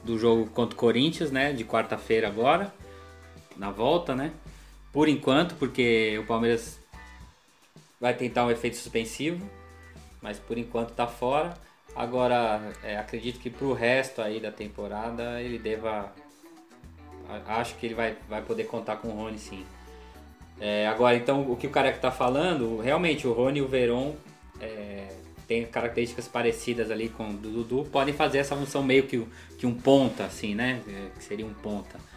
[0.04, 1.52] do jogo contra o Corinthians, né?
[1.52, 2.74] De quarta-feira agora.
[3.62, 4.32] Na volta, né?
[4.92, 6.80] Por enquanto, porque o Palmeiras
[8.00, 9.48] vai tentar um efeito suspensivo,
[10.20, 11.54] mas por enquanto está fora.
[11.96, 16.12] Agora, é, acredito que para o resto aí da temporada ele deva.
[17.46, 19.64] Acho que ele vai, vai poder contar com o Rony sim.
[20.60, 24.16] É, agora, então, o que o Careca está falando, realmente o Rony e o Veron
[24.60, 25.08] é,
[25.48, 29.24] têm características parecidas ali com o Dudu, podem fazer essa função meio que,
[29.60, 30.82] que um ponta, assim, né?
[30.88, 32.10] É, que seria um ponta.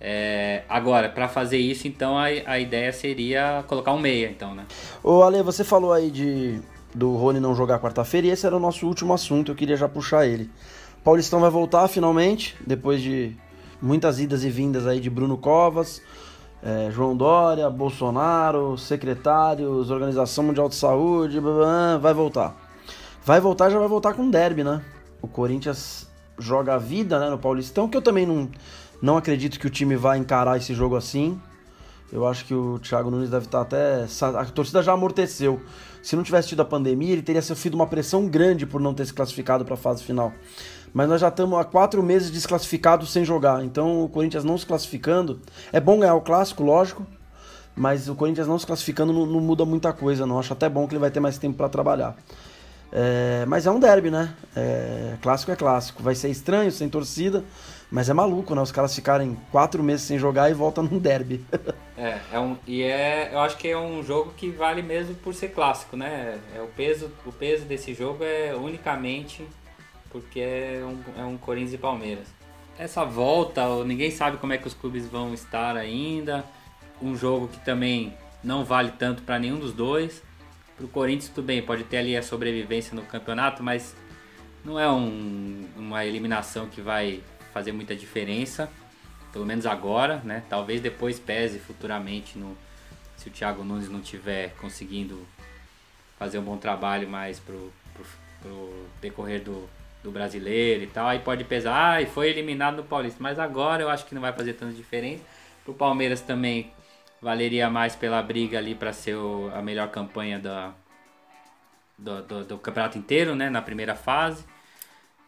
[0.00, 4.66] É, agora, para fazer isso, então a, a ideia seria colocar um meia, então, né?
[5.02, 6.60] Ô Ale, você falou aí de,
[6.94, 9.88] do Rony não jogar quarta-feira e esse era o nosso último assunto, eu queria já
[9.88, 10.50] puxar ele.
[11.02, 13.34] Paulistão vai voltar finalmente, depois de
[13.80, 16.02] muitas idas e vindas aí de Bruno Covas,
[16.62, 22.56] é, João Dória, Bolsonaro, secretários, Organização Mundial de Saúde, blá, blá, vai voltar.
[23.24, 24.82] Vai voltar, já vai voltar com derby, né?
[25.22, 28.48] O Corinthians joga a vida né, no Paulistão, que eu também não,
[29.00, 31.40] não acredito que o time vai encarar esse jogo assim.
[32.12, 34.06] Eu acho que o Thiago Nunes deve estar até.
[34.38, 35.60] A torcida já amorteceu.
[36.02, 39.04] Se não tivesse tido a pandemia, ele teria sofrido uma pressão grande por não ter
[39.06, 40.32] se classificado para a fase final.
[40.94, 43.64] Mas nós já estamos há quatro meses desclassificados sem jogar.
[43.64, 45.40] Então o Corinthians não se classificando.
[45.72, 47.04] É bom ganhar o clássico, lógico.
[47.74, 50.38] Mas o Corinthians não se classificando não, não muda muita coisa, não.
[50.38, 52.16] Acho até bom que ele vai ter mais tempo para trabalhar.
[52.92, 54.32] É, mas é um derby, né?
[54.54, 56.02] É, clássico é clássico.
[56.02, 57.44] Vai ser estranho, sem torcida,
[57.90, 58.60] mas é maluco, né?
[58.60, 61.44] Os caras ficarem quatro meses sem jogar e voltam num derby.
[61.96, 65.34] é, é um, e é, eu acho que é um jogo que vale mesmo por
[65.34, 66.38] ser clássico, né?
[66.54, 69.46] É, o, peso, o peso desse jogo é unicamente
[70.10, 72.26] porque é um, é um Corinthians e Palmeiras.
[72.78, 76.44] Essa volta, ninguém sabe como é que os clubes vão estar ainda.
[77.00, 80.22] Um jogo que também não vale tanto para nenhum dos dois.
[80.76, 83.94] Para o Corinthians, tudo bem, pode ter ali a sobrevivência no campeonato, mas
[84.64, 87.22] não é um, uma eliminação que vai
[87.56, 88.70] fazer muita diferença,
[89.32, 90.42] pelo menos agora, né?
[90.46, 92.54] Talvez depois pese futuramente no,
[93.16, 95.26] se o Thiago Nunes não tiver conseguindo
[96.18, 98.04] fazer um bom trabalho mais pro, pro,
[98.42, 99.66] pro decorrer do,
[100.04, 103.82] do brasileiro e tal, aí pode pesar, ah, e foi eliminado no Paulista, mas agora
[103.82, 105.24] eu acho que não vai fazer tanta diferença.
[105.64, 106.70] Pro Palmeiras também
[107.22, 110.74] valeria mais pela briga ali para ser o, a melhor campanha da,
[111.96, 114.44] do, do, do, campeonato inteiro, né, na primeira fase.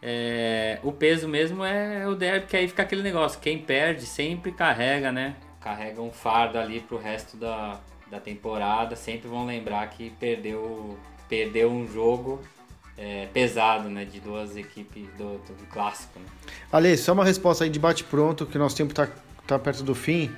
[0.01, 4.53] É, o peso mesmo é o derby, que aí fica aquele negócio, quem perde sempre
[4.53, 10.11] carrega, né, carrega um fardo ali pro resto da, da temporada, sempre vão lembrar que
[10.11, 10.97] perdeu,
[11.29, 12.41] perdeu um jogo
[12.97, 16.19] é, pesado, né, de duas equipes do, do clássico.
[16.21, 16.27] Né?
[16.71, 19.09] Ale, só uma resposta aí de bate pronto, que nosso tempo tá,
[19.47, 20.31] tá perto do fim.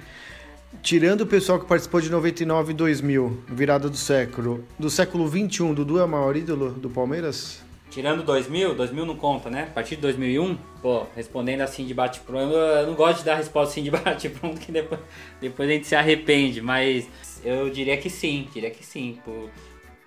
[0.83, 5.75] Tirando o pessoal que participou de 99 e 2000, virada do século, do século 21,
[5.75, 7.61] Dudu é o maior ídolo do Palmeiras?
[7.91, 9.65] Tirando 2000, 2000 não conta, né?
[9.65, 13.73] A partir de 2001, pô, respondendo assim de bate-pronto, eu não gosto de dar resposta
[13.73, 15.01] assim de bate-pronto, que depois,
[15.41, 17.09] depois a gente se arrepende, mas
[17.45, 19.19] eu diria que sim, diria que sim.
[19.25, 19.51] Por,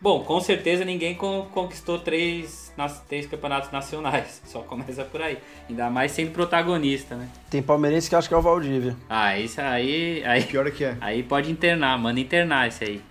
[0.04, 2.74] Bom, com certeza ninguém conquistou três,
[3.08, 4.42] três campeonatos nacionais.
[4.48, 5.38] Só começa por aí.
[5.70, 7.30] Ainda mais sendo protagonista, né?
[7.50, 8.98] Tem palmeirense que acha que é o Valdívia.
[9.10, 10.22] Ah, isso aí.
[10.26, 10.98] aí Pior é que é.
[11.00, 13.02] Aí pode internar, manda internar isso aí.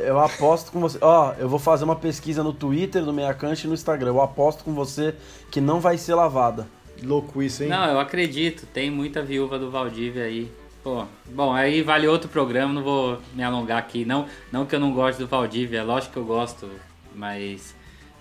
[0.00, 0.98] Eu aposto com você.
[1.00, 4.10] Ó, eu vou fazer uma pesquisa no Twitter, no Meiacante e no Instagram.
[4.10, 5.14] Eu aposto com você
[5.50, 6.66] que não vai ser lavada.
[7.02, 7.68] Louco isso, hein?
[7.68, 8.66] Não, eu acredito.
[8.66, 10.50] Tem muita viúva do Valdívia aí.
[10.82, 14.04] Pô, bom, aí vale outro programa, não vou me alongar aqui.
[14.04, 16.70] Não, não que eu não goste do Valdívia, é lógico que eu gosto,
[17.14, 17.74] mas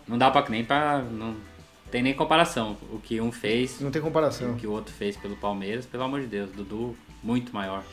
[0.06, 1.00] não dá pra nem pra.
[1.00, 1.36] Não
[1.90, 2.76] tem nem comparação.
[2.92, 3.80] O que um fez.
[3.80, 4.52] Não tem comparação.
[4.52, 7.84] O que o outro fez pelo Palmeiras, pelo amor de Deus, Dudu, muito maior.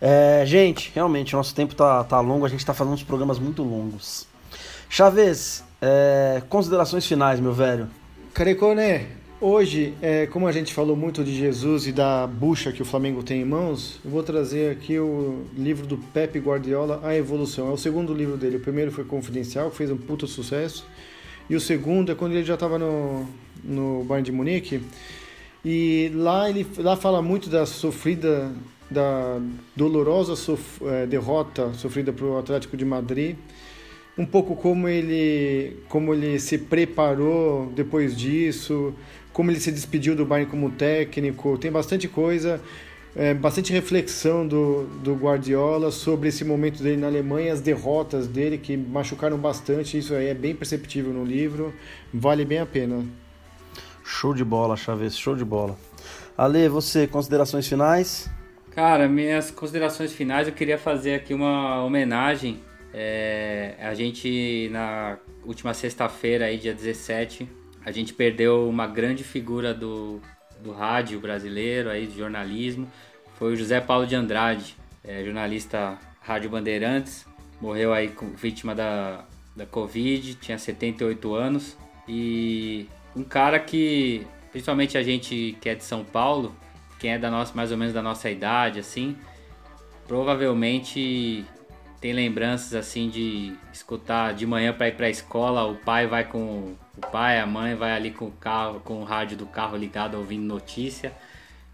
[0.00, 3.62] É, gente, realmente, nosso tempo tá, tá longo, a gente tá fazendo uns programas muito
[3.62, 4.26] longos.
[4.88, 7.88] Chaves, é, considerações finais, meu velho.
[8.32, 9.06] Carecone,
[9.40, 13.22] Hoje, é, como a gente falou muito de Jesus e da bucha que o Flamengo
[13.22, 17.68] tem em mãos, eu vou trazer aqui o livro do Pepe Guardiola, A Evolução.
[17.68, 18.56] É o segundo livro dele.
[18.56, 20.84] O primeiro foi Confidencial, fez um puta sucesso.
[21.48, 23.28] E o segundo é quando ele já estava no,
[23.62, 24.82] no Bayern de Munique.
[25.64, 28.50] E lá ele lá fala muito da sofrida,
[28.90, 29.40] da
[29.76, 33.36] dolorosa sof, é, derrota sofrida para o Atlético de Madrid
[34.18, 38.92] um pouco como ele como ele se preparou depois disso,
[39.32, 42.60] como ele se despediu do Bayern como técnico, tem bastante coisa,
[43.14, 48.58] é, bastante reflexão do, do Guardiola sobre esse momento dele na Alemanha, as derrotas dele
[48.58, 51.72] que machucaram bastante, isso aí é bem perceptível no livro,
[52.12, 53.06] vale bem a pena.
[54.04, 55.78] Show de bola, Chaves, show de bola.
[56.36, 58.28] Ale, você, considerações finais?
[58.78, 62.60] Cara, minhas considerações finais, eu queria fazer aqui uma homenagem.
[62.94, 67.48] É, a gente, na última sexta-feira, aí, dia 17,
[67.84, 70.20] a gente perdeu uma grande figura do,
[70.62, 72.88] do rádio brasileiro, aí, de jornalismo,
[73.36, 77.26] foi o José Paulo de Andrade, é, jornalista Rádio Bandeirantes,
[77.60, 79.24] morreu aí vítima da,
[79.56, 81.76] da Covid, tinha 78 anos,
[82.06, 86.54] e um cara que, principalmente a gente que é de São Paulo,
[86.98, 89.16] quem é da nossa, mais ou menos da nossa idade, assim,
[90.06, 91.44] provavelmente
[92.00, 96.24] tem lembranças assim de escutar de manhã para ir para a escola, o pai vai
[96.24, 99.76] com o pai, a mãe vai ali com o carro, com o rádio do carro
[99.76, 101.12] ligado ouvindo notícia.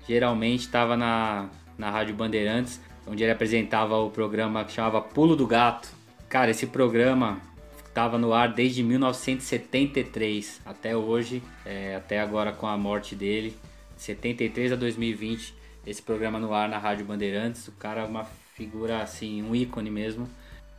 [0.06, 1.48] Geralmente estava na,
[1.78, 5.88] na Rádio Bandeirantes, onde ele apresentava o programa que chamava Pulo do Gato.
[6.28, 7.40] Cara, esse programa
[7.86, 13.56] estava no ar desde 1973 até hoje, é, até agora com a morte dele,
[14.04, 15.54] 73 a 2020,
[15.86, 17.68] esse programa no ar na Rádio Bandeirantes.
[17.68, 18.24] O cara é uma
[18.54, 20.28] figura assim, um ícone mesmo.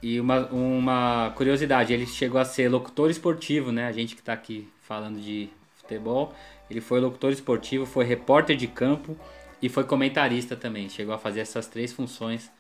[0.02, 3.88] E uma, uma curiosidade, ele chegou a ser locutor esportivo, né?
[3.88, 6.34] A gente que está aqui falando de futebol,
[6.70, 9.18] ele foi locutor esportivo, foi repórter de campo
[9.62, 10.90] e foi comentarista também.
[10.90, 12.52] Chegou a fazer essas três funções.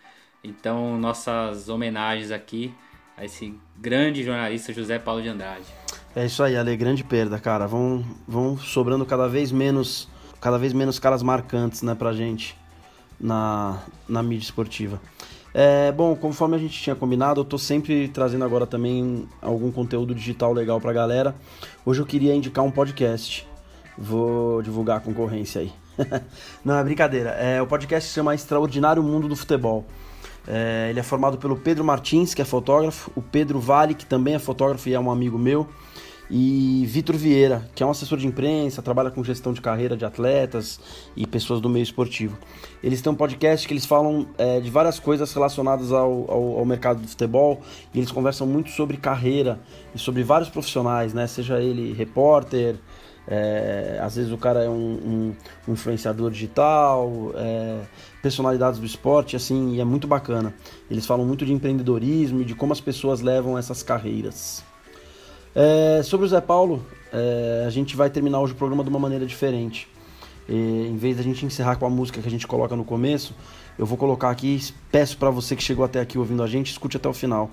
[0.43, 2.73] Então, nossas homenagens aqui
[3.17, 5.65] a esse grande jornalista José Paulo de Andrade.
[6.15, 7.67] É isso aí, Ale, grande perda, cara.
[7.67, 10.07] Vão, vão sobrando cada vez menos,
[10.39, 12.57] cada vez menos caras marcantes, né, pra gente
[13.19, 14.99] na, na mídia esportiva.
[15.53, 20.13] É, bom, conforme a gente tinha combinado, eu tô sempre trazendo agora também algum conteúdo
[20.13, 21.33] digital legal pra galera.
[21.85, 23.47] Hoje eu queria indicar um podcast.
[23.97, 25.71] Vou divulgar a concorrência aí.
[26.63, 27.29] Não, é brincadeira.
[27.31, 29.85] É, o podcast se chama Extraordinário Mundo do Futebol.
[30.47, 34.35] É, ele é formado pelo Pedro Martins, que é fotógrafo, o Pedro Vale, que também
[34.35, 35.67] é fotógrafo e é um amigo meu,
[36.29, 40.05] e Vitor Vieira, que é um assessor de imprensa, trabalha com gestão de carreira de
[40.05, 40.79] atletas
[41.15, 42.37] e pessoas do meio esportivo.
[42.81, 46.65] Eles têm um podcast que eles falam é, de várias coisas relacionadas ao, ao, ao,
[46.65, 47.61] mercado do futebol
[47.93, 49.59] e eles conversam muito sobre carreira
[49.93, 51.27] e sobre vários profissionais, né?
[51.27, 52.77] Seja ele repórter,
[53.27, 55.33] é, às vezes o cara é um,
[55.67, 57.81] um, influenciador digital, é,
[58.21, 60.53] personalidades do esporte, assim, e é muito bacana.
[60.89, 64.63] Eles falam muito de empreendedorismo e de como as pessoas levam essas carreiras.
[65.55, 68.99] É, sobre o Zé Paulo, é, a gente vai terminar hoje o programa de uma
[68.99, 69.87] maneira diferente.
[70.49, 73.33] E, em vez da gente encerrar com a música que a gente coloca no começo,
[73.79, 76.97] eu vou colocar aqui, peço para você que chegou até aqui ouvindo a gente, escute
[76.97, 77.49] até o final.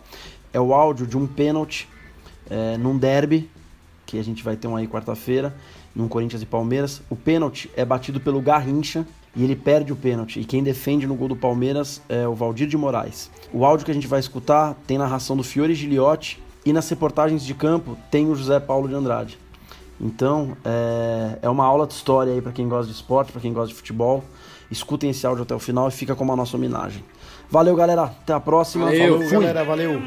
[0.53, 1.89] É o áudio de um pênalti
[2.51, 3.49] é, num derby
[4.05, 5.55] que a gente vai ter um aí quarta-feira,
[5.95, 7.03] num Corinthians e Palmeiras.
[7.09, 10.41] O pênalti é batido pelo Garrincha e ele perde o pênalti.
[10.41, 13.31] E quem defende no gol do Palmeiras é o Valdir de Moraes.
[13.53, 17.45] O áudio que a gente vai escutar tem narração do Fiore Giliotti e nas reportagens
[17.45, 19.39] de campo tem o José Paulo de Andrade.
[20.01, 23.53] Então é, é uma aula de história aí para quem gosta de esporte, para quem
[23.53, 24.25] gosta de futebol.
[24.71, 27.05] Escutem esse áudio até o final e fica como a nossa homenagem.
[27.51, 28.05] Valeu, galera.
[28.05, 28.87] Até a próxima.
[28.87, 29.65] Valeu, Falou, galera.
[29.65, 30.03] Valeu.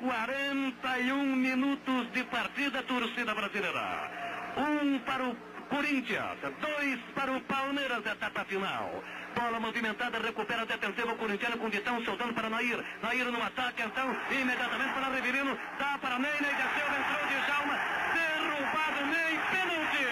[0.00, 4.10] 41 minutos de partida, torcida brasileira.
[4.56, 5.36] Um para o
[5.68, 8.90] Corinthians, dois para o Palmeiras, etapa final.
[9.38, 12.84] Bola movimentada, recupera a defensiva corintiana com Vitão, soltando para Nair.
[13.00, 17.78] Nair no ataque, então, imediatamente para Riverino, dá para Ney, Ney desceu, entrou de Jalma,
[18.18, 20.06] derrubado Ney, pênalti.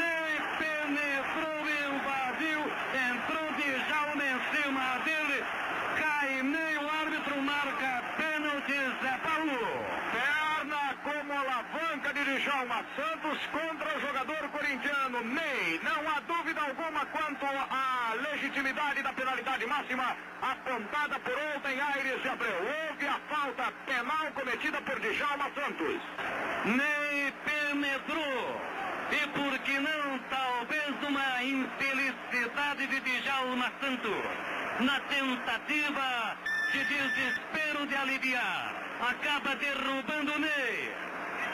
[0.00, 2.60] Ney penetrou, invadiu,
[3.12, 5.44] entrou de Jalma em cima dele,
[6.00, 9.88] cai Ney, o árbitro marca pênalti, Zé Paulo
[11.08, 15.80] como alavanca de Djalma Santos contra o jogador corintiano Ney.
[15.82, 22.28] Não há dúvida alguma quanto à legitimidade da penalidade máxima apontada por ontem Aires de
[22.28, 22.56] Abreu.
[22.56, 26.00] Houve a falta penal cometida por Djalma Santos.
[26.64, 28.60] Ney penetrou.
[29.10, 34.24] E por que não, talvez uma infelicidade de Djalma Santos.
[34.80, 36.36] Na tentativa
[36.72, 41.08] de desespero de aliviar, acaba derrubando Ney.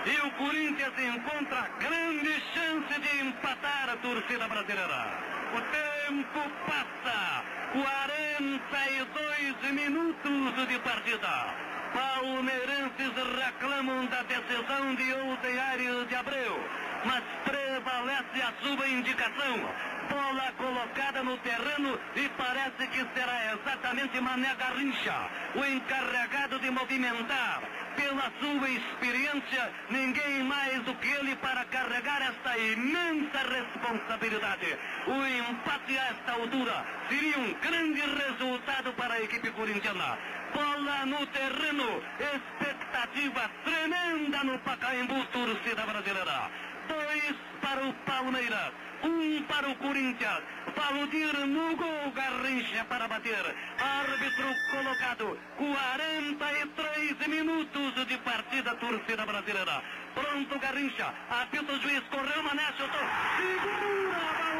[0.06, 5.18] E o Corinthians encontra grande chance de empatar a torcida brasileira.
[5.56, 7.44] O tempo passa.
[7.74, 11.54] 42 minutos de partida.
[11.92, 13.12] Palmeirenses
[13.44, 15.12] reclamam da decisão de
[15.58, 16.60] Aires de Abreu,
[17.04, 19.54] mas prevalece a sua indicação.
[20.08, 27.62] Bola colocada no terreno e parece que será exatamente Mané Garrincha, o encarregado de movimentar
[27.96, 34.78] pela sua experiência, ninguém mais do que ele para carregar esta imensa responsabilidade.
[35.06, 40.18] O empate a esta altura seria um grande resultado para a equipe corintiana.
[40.52, 46.73] Bola no terreno, expectativa tremenda no Pacaembu, torcida brasileira.
[46.88, 48.72] Dois para o Palmeiras
[49.04, 50.42] um para o Corinthians.
[50.74, 53.44] Valdir no gol, Garrincha para bater.
[53.78, 55.38] Árbitro colocado.
[55.56, 59.82] 43 minutos de partida, torcida brasileira.
[60.14, 61.12] Pronto, Garrincha.
[61.30, 63.06] Apita o juiz, correu, Mané, chutou.
[63.36, 64.53] Segura,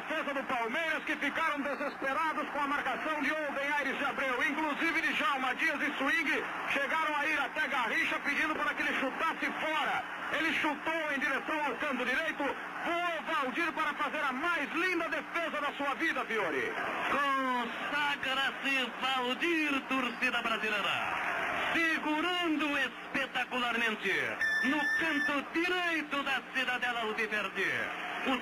[0.00, 4.42] defesa do Palmeiras que ficaram desesperados com a marcação de Olden Aires de Abreu.
[4.48, 8.94] Inclusive de Jalma Dias e Swing chegaram a ir até Garrincha pedindo para que ele
[8.98, 10.04] chutasse fora.
[10.38, 12.44] Ele chutou em direção ao canto direito.
[12.84, 16.72] Voou Valdir para fazer a mais linda defesa da sua vida, Fiore.
[17.10, 21.30] Consagra-se Valdir, torcida brasileira
[21.72, 24.12] segurando espetacularmente
[24.64, 27.70] no canto direito da cidadela Alviverde.
[28.26, 28.36] O